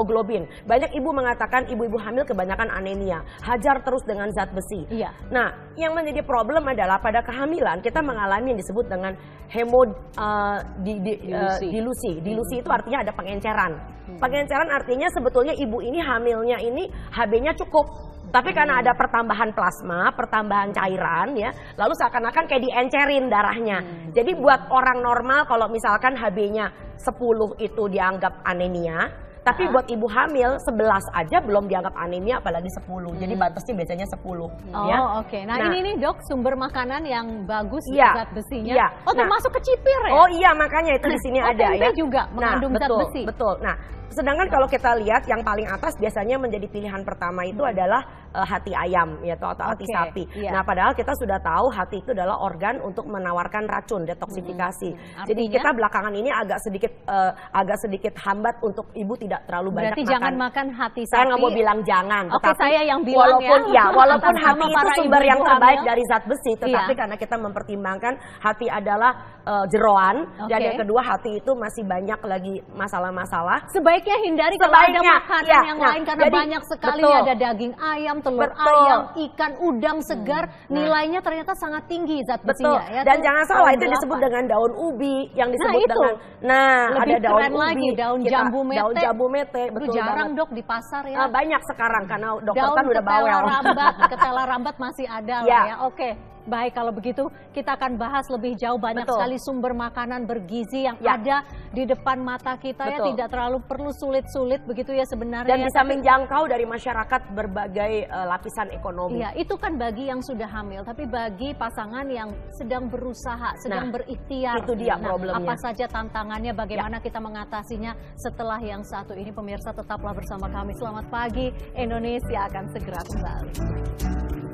hemoglobin. 0.00 0.48
Banyak 0.64 0.96
ibu 0.96 1.12
mengatakan 1.12 1.68
ibu-ibu 1.68 2.00
hamil 2.00 2.24
kebanyakan 2.24 2.72
anemia, 2.72 3.20
hajar 3.44 3.84
terus 3.84 4.00
dengan 4.08 4.32
zat 4.32 4.48
besi. 4.56 4.88
Iya. 4.88 5.12
Nah, 5.28 5.52
yang 5.76 5.92
menjadi 5.92 6.24
problem 6.24 6.64
adalah 6.64 6.96
pada 7.04 7.20
kehamilan 7.20 7.84
kita 7.84 8.00
mengalami 8.00 8.56
yang 8.56 8.60
disebut 8.64 8.88
dengan 8.88 9.12
hemo 9.52 9.84
uh, 10.16 10.58
di, 10.80 10.96
di, 11.04 11.12
uh, 11.28 11.60
dilusi. 11.60 12.24
Dilusi 12.24 12.64
itu 12.64 12.70
artinya 12.72 13.04
ada 13.04 13.12
pengenceran. 13.12 13.72
Hmm. 13.76 14.16
Pengenceran 14.16 14.72
artinya 14.72 15.12
sebetulnya 15.12 15.52
ibu 15.52 15.84
ini 15.84 16.00
hamilnya 16.00 16.56
ini 16.64 16.88
HB-nya 17.12 17.52
cukup. 17.60 18.08
Tapi 18.30 18.54
karena 18.54 18.78
ada 18.78 18.94
pertambahan 18.94 19.50
plasma, 19.50 20.14
pertambahan 20.14 20.70
cairan 20.70 21.34
ya, 21.34 21.50
lalu 21.74 21.98
seakan-akan 21.98 22.46
kayak 22.46 22.62
diencerin 22.62 23.26
darahnya. 23.26 23.82
Hmm. 23.82 24.14
Jadi 24.14 24.38
buat 24.38 24.70
orang 24.70 25.02
normal 25.02 25.50
kalau 25.50 25.66
misalkan 25.66 26.14
HB-nya 26.14 26.70
10 26.94 27.58
itu 27.58 27.82
dianggap 27.90 28.46
anemia, 28.46 29.10
Tapi 29.40 29.72
buat 29.72 29.88
ibu 29.88 30.04
hamil 30.04 30.60
11 30.60 31.00
aja 31.16 31.40
belum 31.40 31.64
dianggap 31.64 31.96
anemia 31.96 32.38
apalagi 32.38 32.68
10. 32.76 33.16
Jadi 33.16 33.34
batasnya 33.34 33.72
biasanya 33.72 34.06
10 34.12 34.52
Oh, 34.76 34.84
ya. 34.84 34.98
oke. 35.16 35.38
Nah, 35.48 35.56
ini 35.64 35.78
nih, 35.80 35.94
Dok, 35.96 36.20
sumber 36.28 36.54
makanan 36.54 37.08
yang 37.08 37.48
bagus 37.48 37.80
Iya, 37.88 38.20
zat 38.20 38.30
besinya. 38.36 38.74
iya. 38.76 38.86
Oh, 39.08 39.16
Nah, 39.16 39.24
termasuk 39.24 39.50
kecipir 39.56 40.00
ya? 40.06 40.12
Oh 40.12 40.28
iya 40.28 40.50
makanya 40.52 40.92
itu 41.00 41.08
di 41.08 41.20
sini 41.24 41.38
Oh, 41.40 41.48
ada 41.48 41.72
ya. 41.72 41.88
juga 41.96 42.28
mengandung 42.36 42.76
nah, 42.76 42.80
zat 42.84 42.88
betul, 42.92 43.00
besi. 43.08 43.22
Betul. 43.24 43.54
Nah, 43.64 43.74
sedangkan 44.10 44.46
kalau 44.46 44.66
kita 44.66 44.98
lihat 44.98 45.22
yang 45.24 45.40
paling 45.40 45.64
atas 45.64 45.94
biasanya 45.96 46.36
menjadi 46.36 46.66
pilihan 46.66 47.02
pertama 47.02 47.42
itu 47.42 47.62
adalah 47.62 48.02
eh, 48.30 48.42
hati 48.42 48.70
ayam 48.70 49.18
ya 49.22 49.34
atau 49.34 49.54
hati 49.56 49.86
sapi. 49.86 50.22
iya. 50.36 50.50
Nah, 50.50 50.62
padahal 50.62 50.92
kita 50.92 51.14
sudah 51.14 51.38
tahu 51.38 51.70
hati 51.70 51.98
itu 51.98 52.10
adalah 52.10 52.38
organ 52.38 52.78
untuk 52.80 53.06
menawarkan 53.06 53.64
racun 53.64 54.02
detoksifikasi. 54.04 54.90
Jadi 55.24 55.42
Artinya? 55.46 55.54
kita 55.56 55.70
belakangan 55.72 56.12
ini 56.12 56.30
agak 56.30 56.58
sedikit 56.60 56.92
eh, 57.06 57.32
agak 57.52 57.78
sedikit 57.78 58.14
hambat 58.18 58.58
untuk 58.60 58.90
ibu 58.92 59.14
tidak 59.14 59.46
terlalu 59.46 59.70
banyak 59.72 59.94
Berarti 59.94 60.02
makan. 60.02 60.12
jangan 60.14 60.34
makan 60.36 60.66
hati 60.70 61.02
sapi. 61.04 61.12
Saya 61.12 61.24
nggak 61.26 61.40
mau 61.40 61.52
bilang 61.52 61.78
jangan, 61.82 62.24
Oke, 62.28 62.34
tetapi 62.42 62.60
saya 62.60 62.80
yang 62.84 63.00
bilang 63.02 63.18
walaupun 63.20 63.60
ya. 63.70 63.74
ya, 63.78 63.84
walaupun 63.90 64.34
hati 64.44 64.66
itu 64.68 64.88
sumber 64.96 65.22
yang 65.22 65.40
terbaik 65.40 65.78
hamil. 65.78 65.88
dari 65.90 66.02
zat 66.06 66.24
besi, 66.26 66.52
tetapi 66.56 66.92
Iya. 66.92 66.98
karena 66.98 67.16
kita 67.16 67.36
mempertimbangkan 67.36 68.14
hati 68.40 68.66
adalah 68.66 69.12
eh, 69.40 69.64
jeroan 69.68 70.16
dan 70.46 70.58
Oke. 70.60 70.66
yang 70.66 70.76
kedua 70.78 71.00
hati 71.00 71.30
itu 71.38 71.52
masih 71.54 71.82
banyak 71.84 72.20
lagi 72.22 72.54
masalah-masalah. 72.72 73.64
Sebaiknya 74.00 74.16
hindari 74.24 74.56
kalau 74.56 74.72
ada 74.72 74.80
Sebaiknya, 74.80 75.12
makanan 75.12 75.44
ya. 75.44 75.60
yang 75.62 75.76
Nah, 75.78 75.86
lain 75.86 76.02
karena 76.02 76.22
jadi, 76.22 76.36
banyak 76.38 76.62
sekali 76.64 77.02
betul. 77.02 77.20
ada 77.20 77.34
daging 77.36 77.74
ayam, 77.76 78.16
telur 78.20 78.40
Betul. 78.42 78.64
ayam, 78.72 79.00
ikan, 79.20 79.52
udang 79.60 79.98
segar, 80.00 80.44
nilainya 80.66 81.20
ternyata 81.20 81.52
sangat 81.54 81.84
tinggi 81.84 82.16
zat 82.24 82.40
Betul. 82.40 82.48
besinya 82.72 82.82
ya. 82.90 83.02
Dan 83.04 83.16
Tuh, 83.18 83.22
jangan 83.22 83.44
salah 83.44 83.70
itu 83.70 83.84
disebut 83.86 84.18
dengan 84.18 84.44
daun 84.46 84.72
ubi 84.74 85.16
yang 85.34 85.48
disebut 85.50 85.80
itu. 85.82 85.92
dengan 85.92 86.14
nah 86.40 86.80
Lebih 86.96 87.12
ada 87.12 87.16
daun 87.20 87.40
ubi, 87.42 87.58
lagi, 87.58 87.88
daun 87.94 88.18
kita- 88.20 88.32
jambu 88.32 88.60
mete. 88.62 88.78
daun 88.80 88.94
jambu 88.96 89.26
mete, 89.28 89.62
betul 89.70 89.92
jarang 89.92 90.16
banget. 90.30 90.38
dok 90.38 90.50
di 90.50 90.62
pasar 90.64 91.02
ya. 91.04 91.16
Ah, 91.18 91.28
banyak 91.28 91.60
sekarang 91.66 92.04
karena 92.06 92.28
dokter 92.40 92.56
daun 92.56 92.72
kan 92.74 92.84
udah 92.86 93.02
ketela 93.04 93.20
bawel. 93.20 93.40
rambat, 93.44 93.94
ketela 94.12 94.42
rambat 94.46 94.76
masih 94.78 95.06
ada 95.06 95.36
Ya. 95.40 95.44
lah 95.44 95.64
ya. 95.66 95.76
Oke, 95.84 96.08
baik 96.46 96.72
kalau 96.72 96.92
begitu 96.92 97.24
kita 97.50 97.74
akan 97.74 97.96
bahas 97.96 98.24
lebih 98.30 98.56
jauh 98.56 98.76
banyak 98.76 99.04
Betul. 99.04 99.16
sekali 99.18 99.36
sumber 99.40 99.72
makanan 99.72 100.24
bergizi 100.24 100.86
yang 100.86 100.96
Ya. 101.00 101.16
ada 101.16 101.36
di 101.70 101.84
depan 101.84 102.20
mata 102.20 102.56
kita 102.56 102.86
ya. 102.86 102.98
Betul. 102.98 103.06
Tidak 103.14 103.28
terlalu 103.28 103.58
perlu 103.64 103.90
sulit-sulit 103.90 104.60
begitu 104.64 104.92
ya 104.92 105.04
sebenarnya. 105.04 105.48
Dan 105.48 105.60
ya. 105.60 105.66
bisa 105.68 105.80
Tapi- 105.80 105.90
menjangkau 105.92 106.42
dari 106.46 106.64
masyarakat 106.64 107.20
berbagai 107.32 107.92
eh, 108.04 108.26
lapisan 108.26 108.68
ekonomi. 108.70 109.20
Iya, 109.20 109.34
itu 109.34 109.54
kan 109.56 109.76
bagi 109.76 110.06
yang 110.06 110.20
sudah 110.20 110.48
hamil, 110.48 110.82
tapi 110.82 111.04
bagi 111.04 111.52
pasangan 111.52 112.06
yang 112.06 112.30
sedang 112.52 112.86
berusaha, 112.86 113.56
sedang 113.58 113.90
Nah, 113.90 113.94
berikhtiar. 114.00 114.60
itu 114.60 114.72
dia 114.76 114.94
Nah, 114.96 115.08
problemnya. 115.08 115.40
Ya. 115.40 115.46
Apa 115.46 115.54
saja 115.56 115.86
tantangannya, 115.86 116.52
bagaimana 116.52 116.98
kita 116.98 117.18
mengatasinya 117.18 117.92
setelah 118.16 118.58
yang 118.58 118.82
satu 118.82 119.14
ini 119.14 119.30
pemirsa 119.30 119.70
tetaplah 119.70 120.12
bersama 120.12 120.46
kami. 120.46 120.74
Selamat 120.74 121.06
pagi, 121.08 121.48
Indonesia 121.74 122.46
akan 122.46 122.64
segera 122.70 123.00
kembali. 123.02 124.49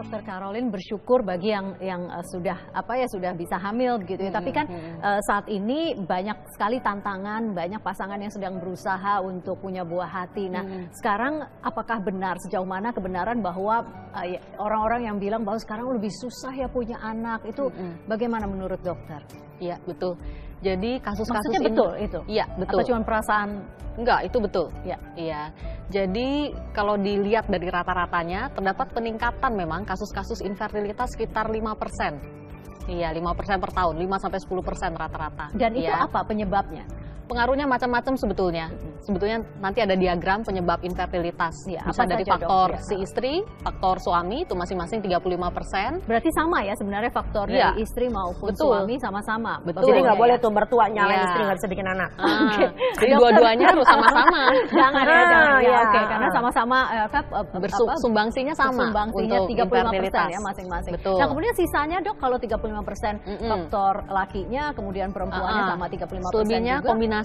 Dokter 0.00 0.24
Caroline 0.24 0.72
bersyukur 0.72 1.20
bagi 1.20 1.52
yang 1.52 1.76
yang 1.76 2.08
eh, 2.08 2.24
sudah 2.32 2.72
apa 2.72 2.96
ya 2.96 3.06
sudah 3.12 3.36
bisa 3.36 3.60
hamil 3.60 4.00
gitu 4.08 4.16
ya. 4.16 4.32
Tapi 4.32 4.48
kan 4.48 4.64
eh, 4.96 5.20
saat 5.28 5.44
ini 5.52 5.92
banyak 5.92 6.56
sekali 6.56 6.80
tantangan, 6.80 7.52
banyak 7.52 7.84
pasangan 7.84 8.16
yang 8.16 8.32
sedang 8.32 8.56
berusaha 8.56 9.20
untuk 9.20 9.60
punya 9.60 9.84
buah 9.84 10.08
hati. 10.08 10.48
Nah, 10.48 10.64
sekarang 10.96 11.44
apakah 11.60 12.00
benar 12.00 12.40
sejauh 12.48 12.64
mana 12.64 12.96
kebenaran 12.96 13.44
bahwa 13.44 13.84
eh, 14.24 14.36
ya, 14.36 14.40
orang-orang 14.56 15.04
yang 15.04 15.16
bilang 15.20 15.44
bahwa 15.44 15.60
sekarang 15.60 15.84
lebih 15.92 16.12
susah 16.16 16.56
ya 16.56 16.68
punya 16.72 16.96
anak 17.04 17.44
itu 17.44 17.68
bagaimana 18.08 18.48
menurut 18.48 18.80
dokter? 18.80 19.20
Iya, 19.60 19.76
betul. 19.84 20.16
Jadi 20.60 21.00
kasus-kasus 21.00 21.48
Maksudnya 21.48 21.60
ini 21.60 21.68
betul 21.72 21.90
itu? 21.96 22.20
Iya, 22.28 22.44
betul. 22.60 22.78
Apa 22.80 22.88
cuma 22.88 23.00
perasaan? 23.00 23.48
Enggak, 23.96 24.20
itu 24.28 24.38
betul. 24.38 24.66
Ya. 24.84 24.96
Iya. 25.16 25.42
Jadi 25.90 26.54
kalau 26.76 26.94
dilihat 27.00 27.48
dari 27.50 27.68
rata-ratanya 27.68 28.52
terdapat 28.54 28.92
peningkatan 28.94 29.52
memang 29.56 29.82
kasus-kasus 29.88 30.44
infertilitas 30.44 31.10
sekitar 31.16 31.48
5%. 31.48 32.20
Iya, 32.88 33.12
5% 33.12 33.60
per 33.60 33.72
tahun, 33.76 33.94
5 33.98 34.16
sampai 34.20 34.40
10% 34.40 34.92
rata-rata. 34.96 35.46
Dan 35.52 35.76
itu 35.76 35.90
Iya. 35.90 36.06
apa 36.08 36.24
penyebabnya? 36.24 36.84
Pengaruhnya 37.30 37.62
macam-macam 37.64 38.14
sebetulnya. 38.16 38.66
Sebetulnya 39.00 39.38
nanti 39.56 39.78
ada 39.78 39.94
diagram 39.94 40.42
penyebab 40.42 40.82
infertilitas. 40.82 41.54
Iya, 41.64 41.82
Bisa 41.84 42.02
apa 42.02 42.10
dari 42.10 42.20
saja, 42.20 42.28
Dok? 42.28 42.34
faktor 42.36 42.68
Iya. 42.68 42.82
si 42.82 42.94
istri, 42.98 43.32
faktor 43.60 43.96
suami 43.98 44.42
itu 44.42 44.52
masing-masing 44.52 44.98
35%. 45.00 46.02
Berarti 46.04 46.30
sama 46.30 46.58
ya 46.60 46.74
sebenarnya 46.74 47.08
faktor 47.08 47.46
Iya. 47.46 47.70
dari 47.70 47.80
istri 47.80 48.06
maupun 48.08 48.50
Betul. 48.50 48.66
suami 48.74 48.98
sama-sama. 48.98 49.62
Betul. 49.62 49.86
Jadi 49.86 50.02
nggak 50.02 50.10
Maksudnya 50.10 50.18
boleh 50.18 50.36
ya. 50.36 50.42
tuh 50.42 50.50
mertua 50.50 50.84
nyalain 50.86 51.14
Iya. 51.14 51.24
istri 51.24 51.40
nggak 51.40 51.56
bisa 51.56 51.68
bikin 51.70 51.86
anak. 51.88 52.10
Ah, 52.18 52.26
Oke. 52.44 52.64
Jadi 52.98 53.12
dua-duanya 53.22 53.66
harus 53.70 53.86
sama-sama. 53.86 54.40
jangan 54.80 55.02
ya, 55.06 55.22
jangan 55.22 55.46
Ah, 55.48 55.60
ya. 55.62 55.70
ya. 55.70 55.78
Oke, 55.80 56.00
karena 56.04 56.28
sama-sama 56.30 56.78
eh, 56.90 57.06
eh, 57.06 57.24
Bersu- 57.60 57.86
apa, 57.86 57.94
sumbangsinya 57.96 58.54
sama 58.54 58.82
sumbangsinya 58.84 59.38
untuk 59.38 59.48
35% 59.48 59.94
infertilitas. 59.94 60.28
ya 60.28 60.40
masing-masing. 60.42 60.92
Betul. 60.98 61.16
Nah, 61.16 61.26
kemudian 61.30 61.54
sisanya 61.54 61.98
Dok 62.02 62.16
kalau 62.18 62.36
35% 62.36 63.14
Mm-mm. 63.22 63.46
faktor 63.46 63.94
lakinya, 64.10 64.64
kemudian 64.74 65.08
perempuannya 65.08 65.62
Ah, 65.62 65.66
ah. 65.66 65.70
sama 65.70 65.86
35% 65.86 66.34
Selebihnya 66.34 66.76
juga. 66.80 66.88
kombinasi 66.90 67.19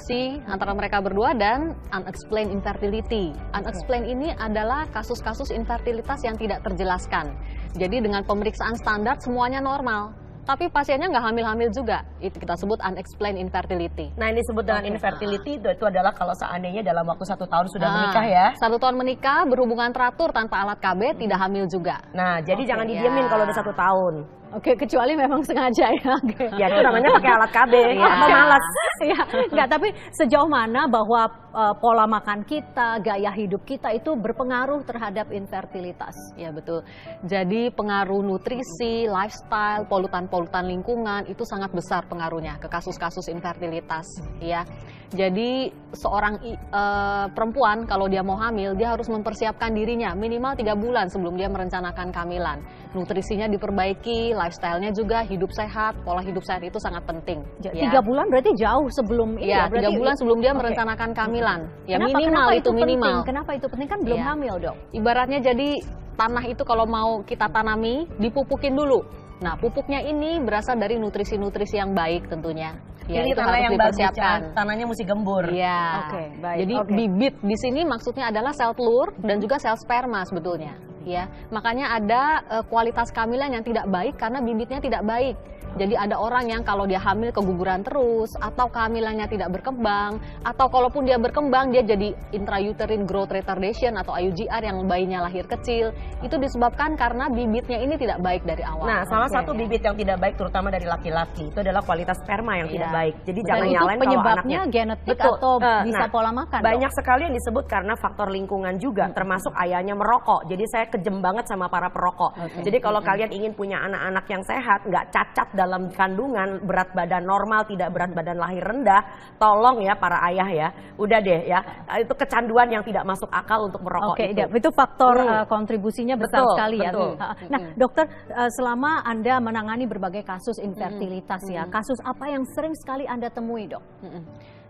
antara 0.46 0.75
mereka 0.75 1.00
berdua 1.00 1.32
dan 1.32 1.72
unexplained 1.96 2.52
infertility. 2.52 3.32
Unexplained 3.56 4.12
ini 4.12 4.36
adalah 4.36 4.84
kasus-kasus 4.92 5.56
infertilitas 5.56 6.20
yang 6.28 6.36
tidak 6.36 6.60
terjelaskan. 6.68 7.32
Jadi 7.80 8.04
dengan 8.04 8.24
pemeriksaan 8.28 8.75
standar 8.75 9.16
semuanya 9.24 9.64
normal. 9.64 10.12
Tapi 10.46 10.70
pasiennya 10.70 11.10
nggak 11.10 11.25
hamil-hamil 11.25 11.74
juga. 11.74 12.06
Itu 12.22 12.38
kita 12.38 12.54
sebut 12.54 12.78
unexplained 12.78 13.42
infertility. 13.42 14.14
Nah 14.14 14.30
ini 14.30 14.46
disebut 14.46 14.62
dengan 14.62 14.86
infertility 14.86 15.58
itu, 15.58 15.68
itu 15.74 15.86
adalah 15.90 16.14
kalau 16.14 16.38
seandainya 16.38 16.86
dalam 16.86 17.02
waktu 17.10 17.25
satu 17.25 17.50
tahun 17.50 17.66
sudah 17.66 17.88
Ah, 17.90 17.96
menikah 17.98 18.25
ya. 18.30 18.48
Satu 18.62 18.78
tahun 18.78 18.94
menikah, 18.94 19.42
berhubungan 19.50 19.90
teratur 19.90 20.30
tanpa 20.30 20.62
alat 20.62 20.78
KB, 20.78 21.18
tidak 21.18 21.42
hamil 21.42 21.66
juga. 21.66 21.98
Nah 22.14 22.46
jadi 22.46 22.62
Oke, 22.62 22.70
jangan 22.70 22.86
ya. 22.86 22.92
didiemin 22.94 23.25
kalau 23.25 23.42
udah 23.50 23.58
satu 23.58 23.74
tahun. 23.74 24.14
Oke, 24.55 24.71
kecuali 24.79 25.19
memang 25.19 25.43
sengaja 25.43 25.91
ya. 25.91 26.12
Oke. 26.24 26.47
Ya 26.55 26.71
itu 26.71 26.79
namanya 26.79 27.09
pakai 27.19 27.31
alat 27.35 27.51
KB 27.51 27.74
Iya. 27.75 28.07
atau 28.07 28.27
malas. 28.31 28.65
ya, 29.12 29.21
enggak, 29.51 29.67
tapi 29.67 29.88
sejauh 30.15 30.47
mana 30.47 30.88
bahwa 30.88 31.27
eh, 31.51 31.74
pola 31.83 32.07
makan 32.07 32.47
kita, 32.47 33.03
gaya 33.03 33.35
hidup 33.35 33.67
kita 33.67 33.91
itu 33.91 34.15
berpengaruh 34.15 34.79
terhadap 34.88 35.27
infertilitas? 35.35 36.15
Ya 36.39 36.55
betul. 36.55 36.88
Jadi 37.27 37.67
pengaruh 37.75 38.24
nutrisi, 38.24 39.12
lifestyle, 39.12 39.83
polutan-polutan 39.91 40.71
lingkungan 40.71 41.27
itu 41.27 41.43
sangat 41.43 41.75
besar 41.75 42.07
pengaruhnya 42.07 42.55
ke 42.55 42.71
kasus-kasus 42.71 43.27
infertilitas. 43.27 44.07
Ya. 44.39 44.63
Jadi 45.12 45.69
seorang 45.95 46.39
eh, 46.47 47.25
perempuan 47.35 47.83
kalau 47.85 48.07
dia 48.07 48.24
mau 48.24 48.39
hamil 48.39 48.74
dia 48.79 48.95
harus 48.95 49.12
mempersiapkan 49.12 49.75
dirinya 49.75 50.15
minimal 50.15 50.55
tiga 50.55 50.74
bulan 50.79 51.12
sebelum 51.12 51.35
dia 51.35 51.51
merencanakan 51.51 52.09
kehamilan. 52.15 52.63
Nutrisinya 52.95 53.51
diperbaiki, 53.51 54.31
lifestyle-nya 54.46 54.92
juga 54.94 55.25
hidup 55.25 55.50
sehat, 55.52 55.98
pola 56.06 56.22
hidup 56.22 56.46
sehat 56.46 56.62
itu 56.62 56.78
sangat 56.78 57.02
penting. 57.04 57.42
Ya. 57.60 57.74
Tiga 57.74 58.00
bulan 58.00 58.30
berarti 58.30 58.54
jauh 58.54 58.86
sebelum 58.94 59.42
ini 59.42 59.50
Ya, 59.50 59.66
ya? 59.66 59.74
Berarti 59.74 59.90
tiga 59.90 59.98
bulan 59.98 60.16
sebelum 60.16 60.38
dia 60.40 60.52
Oke. 60.54 60.60
merencanakan 60.62 61.10
kehamilan. 61.12 61.60
Ya 61.86 61.96
Kenapa- 61.98 62.14
minimal 62.14 62.30
kenapa 62.30 62.54
itu 62.54 62.70
minimal. 62.70 63.02
Penting? 63.02 63.18
Kenapa 63.25 63.52
itu 63.54 63.66
penting 63.68 63.90
kan 63.90 64.00
belum 64.06 64.20
Iya. 64.22 64.25
hamil 64.30 64.54
dok? 64.62 64.75
Ibaratnya 64.94 65.40
jadi 65.42 65.70
tanah 66.16 66.44
itu 66.46 66.64
kalau 66.64 66.86
mau 66.86 67.10
kita 67.25 67.50
tanami, 67.50 68.06
dipupukin 68.16 68.72
dulu. 68.72 69.02
Nah, 69.36 69.60
pupuknya 69.60 70.00
ini 70.00 70.40
berasal 70.40 70.80
dari 70.80 70.96
nutrisi-nutrisi 70.96 71.75
yang 71.75 71.92
baik 71.92 72.32
tentunya. 72.32 72.72
Ya, 73.06 73.22
Ini 73.22 73.36
itu 73.36 73.38
tanah 73.38 73.52
harus 73.52 73.66
yang 73.68 73.74
bagus 73.75 73.98
dipersiapkan. 74.00 74.40
Chan. 74.42 74.56
Tanahnya 74.56 74.86
mesti 74.88 75.04
gembur. 75.04 75.44
Iya. 75.46 75.82
Oke, 76.08 76.24
baik. 76.40 76.58
Jadi 76.64 76.74
Oke. 76.80 76.92
bibit 76.96 77.36
di 77.44 77.56
sini 77.60 77.82
maksudnya 77.84 78.32
adalah 78.32 78.50
sel 78.56 78.74
telur 78.74 79.12
dan 79.20 79.38
juga 79.38 79.60
sel 79.60 79.75
sperma 79.75 80.24
sebetulnya. 80.24 80.74
Ya, 81.05 81.29
makanya 81.50 81.93
ada 81.93 82.21
eh, 82.51 82.63
kualitas 82.65 83.13
kehamilan 83.13 83.53
yang 83.53 83.63
tidak 83.63 83.85
baik 83.88 84.17
karena 84.17 84.41
bibitnya 84.41 84.81
tidak 84.81 85.05
baik. 85.05 85.38
Jadi 85.75 85.91
ada 85.91 86.15
orang 86.15 86.47
yang 86.47 86.63
kalau 86.63 86.88
dia 86.88 87.03
hamil 87.03 87.35
keguguran 87.35 87.83
terus 87.83 88.31
atau 88.39 88.71
kehamilannya 88.71 89.27
tidak 89.27 89.51
berkembang 89.51 90.24
atau 90.39 90.71
kalaupun 90.71 91.03
dia 91.03 91.19
berkembang 91.19 91.67
dia 91.67 91.83
jadi 91.83 92.15
intrauterine 92.31 93.03
growth 93.03 93.27
retardation 93.27 94.00
atau 94.00 94.15
IUGR 94.15 94.63
yang 94.63 94.88
bayinya 94.88 95.27
lahir 95.27 95.43
kecil. 95.43 95.91
Itu 96.24 96.39
disebabkan 96.39 96.95
karena 96.95 97.27
bibitnya 97.27 97.83
ini 97.83 98.00
tidak 98.00 98.24
baik 98.24 98.47
dari 98.47 98.63
awal. 98.63 98.88
Nah, 98.88 99.03
salah 99.03 99.27
Oke. 99.27 99.35
satu 99.35 99.51
bibit 99.51 99.83
yang 99.83 100.00
tidak 100.00 100.15
baik 100.15 100.39
terutama 100.39 100.71
dari 100.71 100.88
laki-laki 100.88 101.51
itu 101.51 101.59
adalah 101.59 101.83
kualitas 101.83 102.24
sperma 102.24 102.55
yang 102.55 102.71
tidak 102.71 102.88
Iya. 102.88 102.95
baik. 102.95 103.15
Jadi 103.27 103.39
Dan 103.43 103.47
jangan 103.51 103.65
nyalain 103.67 103.83
kalau 103.83 104.00
penyebabnya 104.07 104.59
anaknya. 104.63 104.71
genetik 104.71 105.12
Betul. 105.12 105.35
atau 105.35 105.53
Eh, 105.59 105.81
bisa 105.91 106.00
nah, 106.00 106.07
pola 106.07 106.31
makan? 106.31 106.59
Banyak 106.63 106.91
sekali 106.95 107.21
yang 107.27 107.35
disebut 107.35 107.65
karena 107.67 107.93
faktor 108.00 108.27
lingkungan 108.31 108.79
juga, 108.79 109.12
termasuk 109.12 109.51
ayahnya 109.59 109.91
merokok. 109.91 110.47
Jadi 110.47 110.63
saya 110.71 110.85
kejem 110.96 111.20
banget 111.20 111.46
sama 111.46 111.68
para 111.68 111.92
perokok. 111.92 112.32
Okay. 112.40 112.72
Jadi 112.72 112.78
kalau 112.80 113.04
kalian 113.04 113.32
ingin 113.36 113.52
punya 113.52 113.84
anak-anak 113.84 114.25
yang 114.32 114.44
sehat, 114.48 114.80
nggak 114.88 115.06
cacat 115.12 115.48
dalam 115.52 115.92
kandungan, 115.92 116.64
berat 116.64 116.90
badan 116.96 117.28
normal, 117.28 117.68
tidak 117.68 117.92
berat 117.92 118.16
badan 118.16 118.40
lahir 118.40 118.64
rendah, 118.64 119.02
tolong 119.36 119.84
ya 119.84 119.94
para 120.00 120.24
ayah 120.32 120.50
ya, 120.50 120.68
udah 120.96 121.20
deh 121.20 121.42
ya, 121.52 121.60
itu 122.00 122.14
kecanduan 122.16 122.72
yang 122.72 122.84
tidak 122.88 123.04
masuk 123.04 123.28
akal 123.30 123.68
untuk 123.68 123.84
merokok 123.84 124.16
okay, 124.16 124.32
itu. 124.32 124.48
itu 124.56 124.70
faktor 124.72 125.16
hmm. 125.20 125.30
uh, 125.30 125.46
kontribusinya 125.46 126.16
besar 126.16 126.42
betul, 126.42 126.54
sekali 126.56 126.78
ya. 126.80 126.92
betul. 126.92 127.12
ya. 127.14 127.28
Nah, 127.52 127.60
dokter, 127.75 128.06
uh, 128.32 128.50
selama 128.56 129.04
anda 129.04 129.36
menangani 129.44 129.86
berbagai 129.86 130.24
kasus 130.24 130.58
infertilitas 130.64 131.44
hmm. 131.44 131.56
ya, 131.56 131.64
kasus 131.68 132.00
apa 132.08 132.25
yang 132.32 132.48
sering 132.56 132.74
sekali 132.80 133.04
anda 133.04 133.28
temui 133.28 133.68
dok? 133.68 133.84
Hmm. 134.00 134.24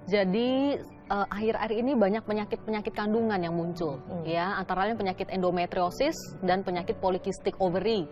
Jadi 0.06 0.78
uh, 1.10 1.28
akhir-akhir 1.30 1.74
ini 1.82 1.98
banyak 1.98 2.24
penyakit-penyakit 2.26 2.94
kandungan 2.94 3.42
yang 3.42 3.58
muncul, 3.58 3.98
hmm. 3.98 4.26
ya 4.26 4.54
antara 4.58 4.86
lain 4.86 4.98
penyakit 4.98 5.34
endometriosis 5.34 6.14
dan 6.46 6.62
penyakit 6.62 7.02
polikistik 7.02 7.58
ovary 7.58 8.06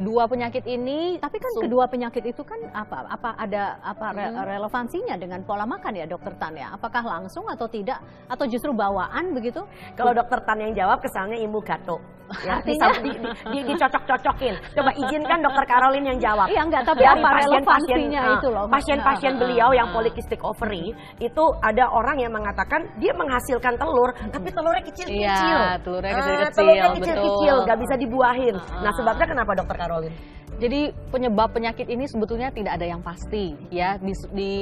dua 0.00 0.24
penyakit 0.24 0.64
ini 0.64 1.20
tapi 1.20 1.36
kan 1.36 1.52
kedua 1.60 1.84
penyakit 1.84 2.24
itu 2.24 2.40
kan 2.40 2.56
apa 2.72 3.04
apa 3.04 3.36
ada 3.36 3.76
apa 3.84 4.06
re 4.16 4.26
hmm. 4.32 4.40
relevansinya 4.48 5.14
dengan 5.20 5.44
pola 5.44 5.68
makan 5.68 5.92
ya 5.92 6.08
dokter 6.08 6.32
Tan 6.40 6.56
ya? 6.56 6.72
Apakah 6.72 7.04
langsung 7.04 7.44
atau 7.52 7.68
tidak? 7.68 8.00
Atau 8.32 8.48
justru 8.48 8.72
bawaan 8.72 9.36
begitu? 9.36 9.60
Kalau 9.92 10.16
dokter 10.16 10.40
Tan 10.40 10.56
yang 10.56 10.72
jawab 10.72 11.04
kesannya 11.04 11.44
ibu 11.44 11.60
gato 11.60 12.00
ya 12.46 12.62
Artinya? 12.62 12.86
di, 13.02 13.10
di, 13.10 13.30
di, 13.50 13.58
dicocok-cocokin. 13.74 14.54
Coba 14.78 14.90
izinkan 14.94 15.38
dokter 15.42 15.64
Caroline 15.66 16.06
yang 16.14 16.18
jawab. 16.22 16.46
Iya 16.46 16.62
enggak 16.62 16.82
tapi 16.86 17.02
apa 17.02 17.28
relevansinya 17.42 18.22
pasien, 18.22 18.38
itu 18.38 18.48
loh 18.54 18.64
pasien-pasien 18.70 19.32
beliau 19.34 19.68
yang 19.74 19.90
polikistik 19.90 20.40
ovary 20.46 20.94
itu 21.18 21.44
ada 21.58 21.90
orang 21.90 22.22
yang 22.22 22.30
mengatakan 22.30 22.86
dia 23.02 23.10
menghasilkan 23.18 23.74
telur 23.74 24.14
tapi 24.30 24.48
telurnya 24.54 24.84
kecil-kecil. 24.86 25.26
Iya 25.26 25.82
telurnya 25.82 26.12
kecil-kecil 26.22 26.54
telurnya 26.54 26.88
kecil-kecil 26.94 27.54
nggak 27.66 27.78
bisa 27.82 27.94
dibuahin. 27.98 28.54
Nah 28.78 28.92
sebabnya 28.94 29.26
kenapa 29.26 29.52
dokter 29.58 29.74
Caroline 29.74 29.89
Caroline? 29.90 30.14
Jadi 30.60 30.92
penyebab 31.14 31.54
penyakit 31.54 31.86
ini 31.88 32.04
sebetulnya 32.10 32.50
tidak 32.50 32.76
ada 32.76 32.86
yang 32.86 33.00
pasti 33.00 33.54
ya 33.70 33.96
di, 33.96 34.12
di 34.34 34.54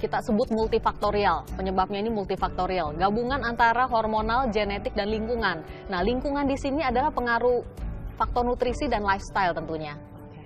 kita 0.00 0.20
sebut 0.26 0.48
multifaktorial. 0.52 1.46
Penyebabnya 1.54 2.00
ini 2.00 2.10
multifaktorial, 2.12 2.96
gabungan 2.96 3.40
antara 3.44 3.86
hormonal, 3.86 4.48
genetik 4.50 4.96
dan 4.96 5.12
lingkungan. 5.12 5.62
Nah, 5.86 6.00
lingkungan 6.02 6.48
di 6.48 6.56
sini 6.56 6.82
adalah 6.82 7.12
pengaruh 7.12 7.62
faktor 8.16 8.42
nutrisi 8.48 8.88
dan 8.90 9.04
lifestyle 9.06 9.54
tentunya. 9.54 9.94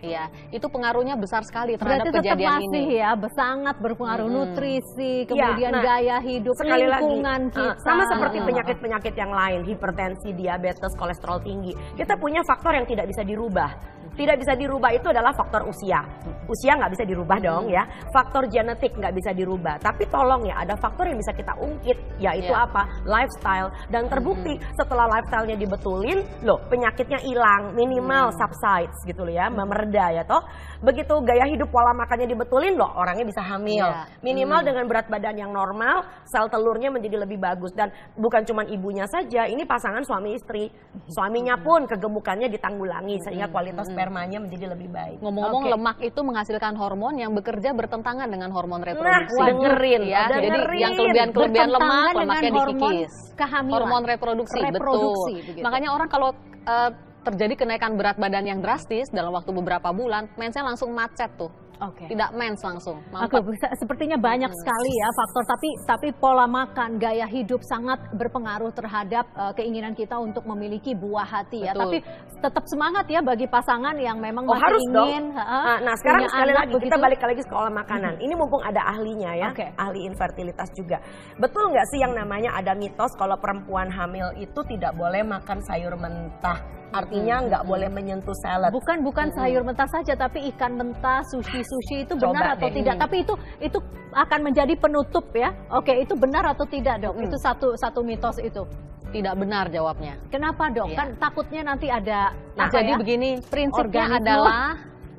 Iya, 0.05 0.29
itu 0.53 0.69
pengaruhnya 0.69 1.17
besar 1.17 1.41
sekali 1.49 1.81
terhadap 1.81 2.13
Berarti 2.13 2.21
kejadian 2.21 2.61
masih 2.61 2.85
ini. 2.93 3.01
ya, 3.01 3.17
sangat 3.33 3.77
berpengaruh 3.81 4.29
hmm. 4.29 4.37
nutrisi, 4.37 5.25
kemudian 5.25 5.73
ya, 5.73 5.81
nah, 5.81 5.81
gaya 5.81 6.17
hidup, 6.21 6.53
sekali 6.61 6.85
lingkungan 6.85 7.41
lagi, 7.49 7.57
kita. 7.57 7.81
Sama 7.81 8.03
seperti 8.13 8.39
penyakit-penyakit 8.45 9.15
yang 9.17 9.33
lain, 9.33 9.61
hipertensi, 9.65 10.29
diabetes, 10.37 10.93
kolesterol 11.01 11.41
tinggi. 11.41 11.73
Kita 11.97 12.21
punya 12.21 12.45
faktor 12.45 12.77
yang 12.77 12.85
tidak 12.85 13.09
bisa 13.09 13.25
dirubah 13.25 13.95
tidak 14.15 14.37
bisa 14.39 14.55
dirubah 14.55 14.91
itu 14.95 15.11
adalah 15.11 15.35
faktor 15.35 15.67
usia. 15.67 16.07
Usia 16.47 16.79
nggak 16.79 16.93
bisa 16.95 17.05
dirubah 17.05 17.39
dong 17.43 17.67
ya. 17.67 17.83
Faktor 18.15 18.47
genetik 18.47 18.95
nggak 18.95 19.15
bisa 19.15 19.31
dirubah. 19.35 19.83
Tapi 19.83 20.07
tolong 20.07 20.47
ya 20.47 20.63
ada 20.63 20.79
faktor 20.79 21.11
yang 21.11 21.19
bisa 21.19 21.35
kita 21.35 21.51
ungkit 21.59 21.99
yaitu 22.23 22.55
yeah. 22.55 22.65
apa? 22.67 22.87
Lifestyle. 23.03 23.75
Dan 23.91 24.07
terbukti 24.07 24.55
hmm. 24.55 24.79
setelah 24.79 25.11
lifestylenya 25.11 25.59
dibetulin, 25.59 26.19
loh 26.47 26.63
penyakitnya 26.71 27.19
hilang, 27.27 27.75
minimal 27.75 28.31
hmm. 28.31 28.37
subsides 28.39 28.99
gitu 29.03 29.27
loh 29.27 29.35
ya, 29.35 29.51
hmm. 29.51 29.67
mereda 29.67 30.07
ya 30.15 30.23
toh. 30.23 30.43
Begitu 30.85 31.15
gaya 31.27 31.51
hidup 31.51 31.75
pola 31.75 31.91
makannya 31.97 32.31
dibetulin 32.31 32.79
loh 32.79 32.95
orangnya 32.95 33.27
bisa 33.27 33.43
hamil. 33.43 33.83
Yeah. 33.91 34.07
Minimal 34.23 34.63
hmm. 34.63 34.69
dengan 34.71 34.85
berat 34.87 35.07
badan 35.11 35.37
yang 35.43 35.51
normal, 35.51 36.07
sel 36.31 36.47
telurnya 36.47 36.95
menjadi 36.95 37.27
lebih 37.27 37.43
bagus 37.43 37.75
dan 37.75 37.91
bukan 38.15 38.47
cuma 38.47 38.63
ibunya 38.69 39.11
saja, 39.11 39.51
ini 39.51 39.67
pasangan 39.67 40.07
suami 40.07 40.39
istri. 40.39 40.71
Suaminya 41.11 41.59
pun 41.59 41.91
kegemukannya 41.91 42.47
ditanggulangi 42.47 43.19
sehingga 43.27 43.51
kualitas 43.51 43.91
hmm 43.91 44.04
spermanya 44.05 44.39
menjadi 44.45 44.67
lebih 44.77 44.89
baik. 44.93 45.19
Ngomong-ngomong 45.25 45.65
okay. 45.65 45.73
lemak 45.73 45.97
itu 46.05 46.21
menghasilkan 46.21 46.75
hormon 46.77 47.15
yang 47.17 47.33
bekerja 47.33 47.73
bertentangan 47.73 48.29
dengan 48.29 48.53
hormon 48.53 48.85
reproduksi. 48.85 49.41
Nah, 49.41 49.49
dengerin 49.49 50.03
ya. 50.05 50.21
Oh, 50.21 50.29
Jadi 50.37 50.49
yang 50.77 50.93
kelebihan-kelebihan 50.93 51.71
lemak, 51.73 52.13
lemaknya 52.13 52.51
dikikis. 52.53 53.13
Kehamilan. 53.33 53.73
Hormon 53.81 54.03
reproduksi, 54.05 54.59
reproduksi 54.61 55.33
betul. 55.41 55.49
Begitu. 55.49 55.65
Makanya 55.65 55.89
orang 55.97 56.09
kalau 56.13 56.37
uh, 56.69 56.91
terjadi 57.25 57.55
kenaikan 57.57 57.97
berat 57.97 58.21
badan 58.21 58.45
yang 58.45 58.61
drastis 58.61 59.09
dalam 59.09 59.33
waktu 59.33 59.49
beberapa 59.57 59.89
bulan, 59.97 60.29
mensnya 60.37 60.61
langsung 60.61 60.93
macet 60.93 61.33
tuh 61.41 61.64
Okay. 61.75 62.07
Tidak 62.15 62.31
mens 62.39 62.63
langsung. 62.63 63.03
Oke, 63.11 63.39
okay, 63.43 63.75
sepertinya 63.77 64.15
banyak 64.15 64.51
hmm. 64.51 64.61
sekali 64.63 64.93
ya 64.95 65.09
faktor 65.11 65.43
tapi 65.51 65.69
tapi 65.85 66.09
pola 66.15 66.47
makan, 66.47 66.97
gaya 67.03 67.27
hidup 67.27 67.61
sangat 67.67 67.99
berpengaruh 68.15 68.71
terhadap 68.71 69.27
uh, 69.35 69.51
keinginan 69.53 69.93
kita 69.93 70.15
untuk 70.15 70.47
memiliki 70.47 70.95
buah 70.95 71.27
hati 71.27 71.67
ya. 71.67 71.75
Tapi 71.75 71.99
tetap 72.39 72.65
semangat 72.71 73.11
ya 73.11 73.21
bagi 73.21 73.51
pasangan 73.51 73.99
yang 73.99 74.23
memang 74.23 74.47
oh, 74.47 74.55
masih 74.55 74.65
harus 74.71 74.83
ingin 74.87 75.25
dong. 75.35 75.43
Uh, 75.43 75.79
nah, 75.83 75.95
sekarang 75.99 76.23
sekali 76.31 76.53
lagi 76.55 76.73
begitu? 76.79 76.87
kita 76.87 76.97
balik 77.03 77.21
lagi 77.21 77.37
ke 77.43 77.47
sekolah 77.51 77.73
makanan. 77.75 78.13
Hmm. 78.17 78.25
Ini 78.25 78.35
mumpung 78.39 78.63
ada 78.63 78.83
ahlinya 78.95 79.33
ya, 79.35 79.49
okay. 79.51 79.75
ahli 79.75 80.07
infertilitas 80.07 80.71
juga. 80.79 81.03
Betul 81.43 81.75
nggak 81.75 81.87
sih 81.91 81.99
yang 81.99 82.15
namanya 82.15 82.55
ada 82.55 82.73
mitos 82.79 83.11
kalau 83.19 83.35
perempuan 83.41 83.91
hamil 83.91 84.31
itu 84.39 84.61
tidak 84.71 84.95
boleh 84.95 85.27
makan 85.27 85.59
sayur 85.67 85.99
mentah? 85.99 86.85
Artinya 86.95 87.43
nggak 87.51 87.63
hmm. 87.67 87.71
boleh 87.75 87.89
menyentuh 87.91 88.37
salad. 88.39 88.71
Bukan 88.71 89.03
bukan 89.03 89.27
hmm. 89.35 89.37
sayur 89.43 89.63
mentah 89.67 89.89
saja, 89.91 90.15
tapi 90.15 90.47
ikan 90.55 90.79
mentah, 90.79 91.27
sushi 91.27 91.64
sushi 91.65 92.05
itu 92.05 92.15
benar 92.15 92.55
Coba 92.55 92.57
atau 92.61 92.69
deh. 92.69 92.77
tidak? 92.81 92.95
Tapi 93.01 93.17
itu 93.25 93.35
itu 93.59 93.79
akan 94.15 94.41
menjadi 94.45 94.75
penutup 94.79 95.27
ya. 95.35 95.51
Oke, 95.73 95.97
itu 95.99 96.15
benar 96.15 96.45
atau 96.47 96.69
tidak 96.69 97.03
dok? 97.03 97.15
Hmm. 97.17 97.25
Itu 97.27 97.37
satu 97.41 97.75
satu 97.75 98.05
mitos 98.05 98.39
itu. 98.39 98.63
Tidak 99.11 99.35
benar 99.39 99.71
jawabnya. 99.71 100.19
Kenapa 100.29 100.71
dok? 100.75 100.91
Iya. 100.91 100.97
Kan 100.99 101.09
takutnya 101.19 101.63
nanti 101.63 101.87
ada. 101.87 102.35
Nah, 102.59 102.67
jadi 102.67 102.95
ya? 102.95 102.99
begini, 102.99 103.39
prinsipnya 103.47 104.11
Organisme. 104.11 104.21
adalah 104.27 104.63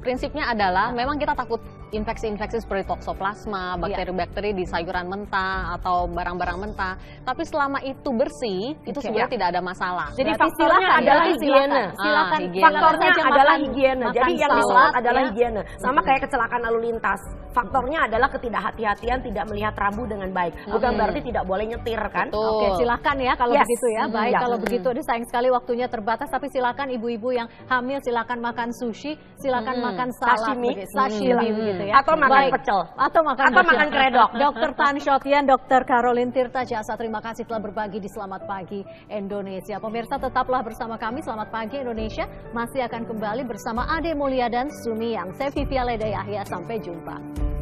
prinsipnya 0.05 0.45
adalah 0.53 0.93
memang 0.93 1.17
kita 1.17 1.34
takut 1.34 1.58
infeksi-infeksi 1.93 2.65
seperti 2.65 2.89
toksoplasma, 2.89 3.78
iya. 3.78 3.82
bakteri-bakteri 3.82 4.58
di 4.58 4.65
sayuran 4.65 5.06
mentah 5.06 5.78
atau 5.78 6.10
barang-barang 6.10 6.58
mentah. 6.58 6.93
Tapi 7.21 7.43
selama 7.45 7.82
itu 7.86 8.10
bersih, 8.15 8.74
itu 8.88 8.98
sebenarnya 8.98 9.30
ya. 9.30 9.34
tidak 9.38 9.48
ada 9.54 9.62
masalah. 9.62 10.08
Jadi 10.17 10.32
Berarti 10.34 10.41
faktornya 10.41 10.80
silakan, 10.80 11.02
adalah 11.02 11.26
higiene. 11.26 11.45
Silakan, 11.45 11.88
silakan. 11.95 12.39
Ah, 12.45 12.63
Faktornya 12.65 13.10
silakan 13.10 13.32
adalah 13.32 13.56
higiene. 13.62 14.06
Jadi 14.15 14.34
yang 14.34 14.52
disorot 14.56 14.93
adalah 14.95 15.21
ya. 15.21 15.28
higiene. 15.30 15.62
Sama 15.78 16.00
kayak 16.02 16.21
kecelakaan 16.26 16.62
lalu 16.65 16.80
lintas. 16.89 17.21
Faktornya 17.56 18.00
adalah 18.12 18.28
ketidakhati-hatian, 18.36 19.19
tidak 19.24 19.45
melihat 19.48 19.74
rambu 19.80 20.04
dengan 20.04 20.30
baik. 20.36 20.54
Bukan 20.67 20.91
hmm. 20.91 21.00
berarti 21.00 21.19
tidak 21.24 21.43
boleh 21.48 21.65
nyetir 21.71 22.02
kan? 22.12 22.28
Betul. 22.28 22.52
Oke, 22.52 22.67
silakan 22.84 23.17
ya 23.24 23.34
kalau 23.39 23.54
yes. 23.56 23.63
begitu 23.63 23.88
ya. 23.95 24.04
Baik, 24.12 24.34
hmm, 24.36 24.43
kalau 24.43 24.58
hmm. 24.58 24.65
begitu. 24.67 24.88
Aduh 24.91 25.06
sayang 25.08 25.28
sekali 25.28 25.48
waktunya 25.52 25.88
terbatas, 25.88 26.28
tapi 26.28 26.48
silakan 26.52 26.88
ibu-ibu 26.91 27.30
yang 27.32 27.48
hamil 27.71 28.00
silakan 28.04 28.39
makan 28.43 28.69
sushi, 28.76 29.15
silakan 29.39 29.80
hmm. 29.80 29.86
makan 29.88 30.10
salad, 30.19 30.56
sashimi, 30.56 30.71
sashimi 30.91 31.48
hmm. 31.52 31.74
Begitu 31.75 31.91
ya. 31.91 31.93
Atau 32.01 32.15
makan 32.15 32.31
Baik. 32.31 32.51
pecel. 32.55 32.79
Atau 32.95 33.21
makan 33.21 33.45
Atau 33.51 33.63
makan 33.63 33.88
kredok. 33.91 34.29
Dokter 34.43 34.69
Tan 34.75 34.95
Shotian, 34.99 35.43
Dokter 35.45 35.81
Caroline 35.83 36.31
Tirta 36.31 36.61
Jasa, 36.63 36.93
terima 36.95 37.19
kasih 37.19 37.43
telah 37.43 37.61
berbagi 37.61 37.99
di 37.99 38.09
Selamat 38.09 38.47
Pagi 38.47 38.81
Indonesia. 39.11 39.77
Pemirsa 39.79 40.15
tetaplah 40.17 40.61
bersama 40.63 40.95
kami 40.95 41.19
Selamat 41.21 41.51
Pagi 41.51 41.83
Indonesia 41.83 42.25
masih 42.55 42.88
akan 42.88 43.03
kembali 43.05 43.43
bersama 43.45 43.85
Ade 43.91 44.15
Mulia 44.15 44.47
dan 44.47 44.71
Sumi 44.71 45.13
Yang. 45.15 45.35
Saya 45.35 45.49
Vivi 45.51 45.75
Aleda 45.75 46.07
Yahya, 46.07 46.41
sampai 46.47 46.79
jumpa. 46.79 47.54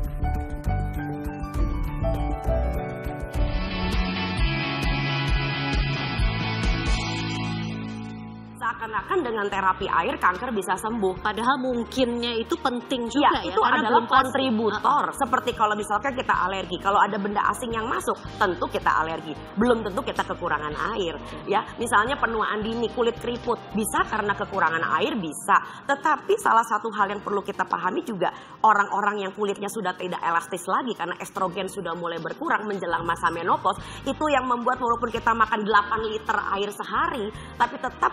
Seakan-akan 8.83 9.19
dengan 9.23 9.47
terapi 9.47 9.87
air 9.87 10.19
kanker 10.19 10.51
bisa 10.51 10.75
sembuh. 10.75 11.23
Padahal 11.23 11.55
mungkinnya 11.55 12.35
itu 12.35 12.51
penting 12.59 13.07
juga 13.07 13.31
ya. 13.39 13.47
ya 13.47 13.55
itu 13.55 13.61
adalah 13.63 14.03
kontributor. 14.11 15.03
Pasti. 15.07 15.23
Seperti 15.23 15.51
kalau 15.55 15.71
misalkan 15.79 16.11
kita 16.19 16.35
alergi, 16.35 16.75
kalau 16.83 16.99
ada 16.99 17.15
benda 17.15 17.39
asing 17.47 17.71
yang 17.71 17.87
masuk, 17.87 18.19
tentu 18.35 18.67
kita 18.67 18.91
alergi. 18.91 19.31
Belum 19.55 19.87
tentu 19.87 20.03
kita 20.03 20.27
kekurangan 20.27 20.75
air. 20.99 21.15
Ya, 21.47 21.63
misalnya 21.79 22.19
penuaan 22.19 22.59
dini, 22.59 22.91
kulit 22.91 23.15
keriput, 23.23 23.55
bisa 23.71 24.03
karena 24.03 24.35
kekurangan 24.35 24.83
air 24.99 25.15
bisa. 25.15 25.87
Tetapi 25.87 26.35
salah 26.43 26.67
satu 26.67 26.91
hal 26.99 27.07
yang 27.07 27.23
perlu 27.23 27.39
kita 27.39 27.63
pahami 27.63 28.03
juga 28.03 28.35
orang-orang 28.67 29.23
yang 29.23 29.31
kulitnya 29.31 29.71
sudah 29.71 29.95
tidak 29.95 30.19
elastis 30.19 30.67
lagi 30.67 30.91
karena 30.91 31.15
estrogen 31.23 31.71
sudah 31.71 31.95
mulai 31.95 32.19
berkurang 32.19 32.67
menjelang 32.67 33.07
masa 33.07 33.31
menopause, 33.31 33.79
itu 34.03 34.25
yang 34.27 34.43
membuat 34.43 34.75
walaupun 34.83 35.07
kita 35.07 35.31
makan 35.31 35.63
8 35.63 36.11
liter 36.11 36.37
air 36.59 36.67
sehari, 36.75 37.31
tapi 37.55 37.79
tetap 37.79 38.11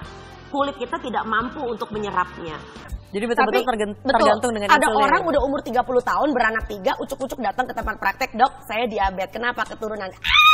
kulit 0.50 0.76
kita 0.76 0.98
tidak 0.98 1.24
mampu 1.24 1.62
untuk 1.62 1.88
menyerapnya. 1.94 2.58
Jadi 3.10 3.24
betul-betul 3.26 3.66
tergantung 4.06 4.52
dengan 4.54 4.70
Ada 4.70 4.86
orang 4.86 5.22
udah 5.26 5.40
umur 5.42 5.60
30 5.66 5.82
tahun 5.82 6.28
beranak 6.30 6.64
tiga, 6.70 6.94
ucuk-ucuk 7.02 7.42
datang 7.42 7.66
ke 7.66 7.74
tempat 7.74 7.98
praktek, 7.98 8.30
dok, 8.38 8.62
saya 8.70 8.86
diabetes. 8.86 9.34
Kenapa 9.34 9.66
keturunan? 9.66 10.10
Ah! 10.14 10.49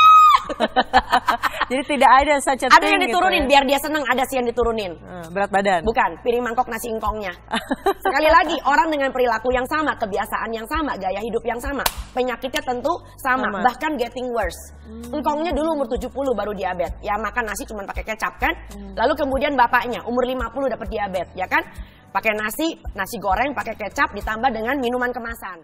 Jadi 1.71 1.83
tidak 1.97 2.11
ada 2.23 2.35
such 2.39 2.63
a 2.63 2.67
Ada 2.71 2.87
yang 2.87 3.03
diturunin 3.03 3.43
gitu 3.43 3.47
ya? 3.47 3.51
biar 3.51 3.63
dia 3.67 3.79
senang, 3.83 4.05
ada 4.07 4.23
sih 4.31 4.39
yang 4.39 4.47
diturunin. 4.47 4.93
Eh, 4.95 5.27
berat 5.35 5.51
badan. 5.51 5.81
Bukan, 5.83 6.11
piring 6.23 6.43
mangkok 6.47 6.71
nasi 6.71 6.87
ingkongnya. 6.95 7.35
Sekali 8.07 8.29
lagi, 8.31 8.57
orang 8.63 8.89
dengan 8.95 9.11
perilaku 9.11 9.51
yang 9.51 9.67
sama, 9.67 9.99
kebiasaan 9.99 10.51
yang 10.55 10.67
sama, 10.71 10.95
gaya 10.95 11.19
hidup 11.19 11.43
yang 11.43 11.59
sama, 11.59 11.83
penyakitnya 12.15 12.63
tentu 12.63 12.93
sama, 13.19 13.51
Sama. 13.51 13.59
bahkan 13.67 13.99
getting 13.99 14.31
worse. 14.31 14.61
Engkongnya 15.11 15.51
dulu 15.51 15.83
umur 15.83 15.87
70 15.91 16.11
baru 16.15 16.53
diabetes. 16.55 16.95
Ya 17.03 17.19
makan 17.19 17.45
nasi 17.51 17.67
cuma 17.67 17.83
pakai 17.83 18.07
kecap 18.07 18.39
kan? 18.39 18.55
Lalu 18.95 19.13
kemudian 19.19 19.59
bapaknya 19.59 19.99
umur 20.07 20.23
50 20.23 20.71
dapat 20.71 20.87
diabetes, 20.87 21.35
ya 21.35 21.51
kan? 21.51 21.67
Pakai 22.15 22.33
nasi, 22.33 22.79
nasi 22.97 23.21
goreng 23.21 23.53
pakai 23.53 23.77
kecap 23.77 24.09
ditambah 24.15 24.49
dengan 24.49 24.79
minuman 24.81 25.11
kemasan. 25.13 25.61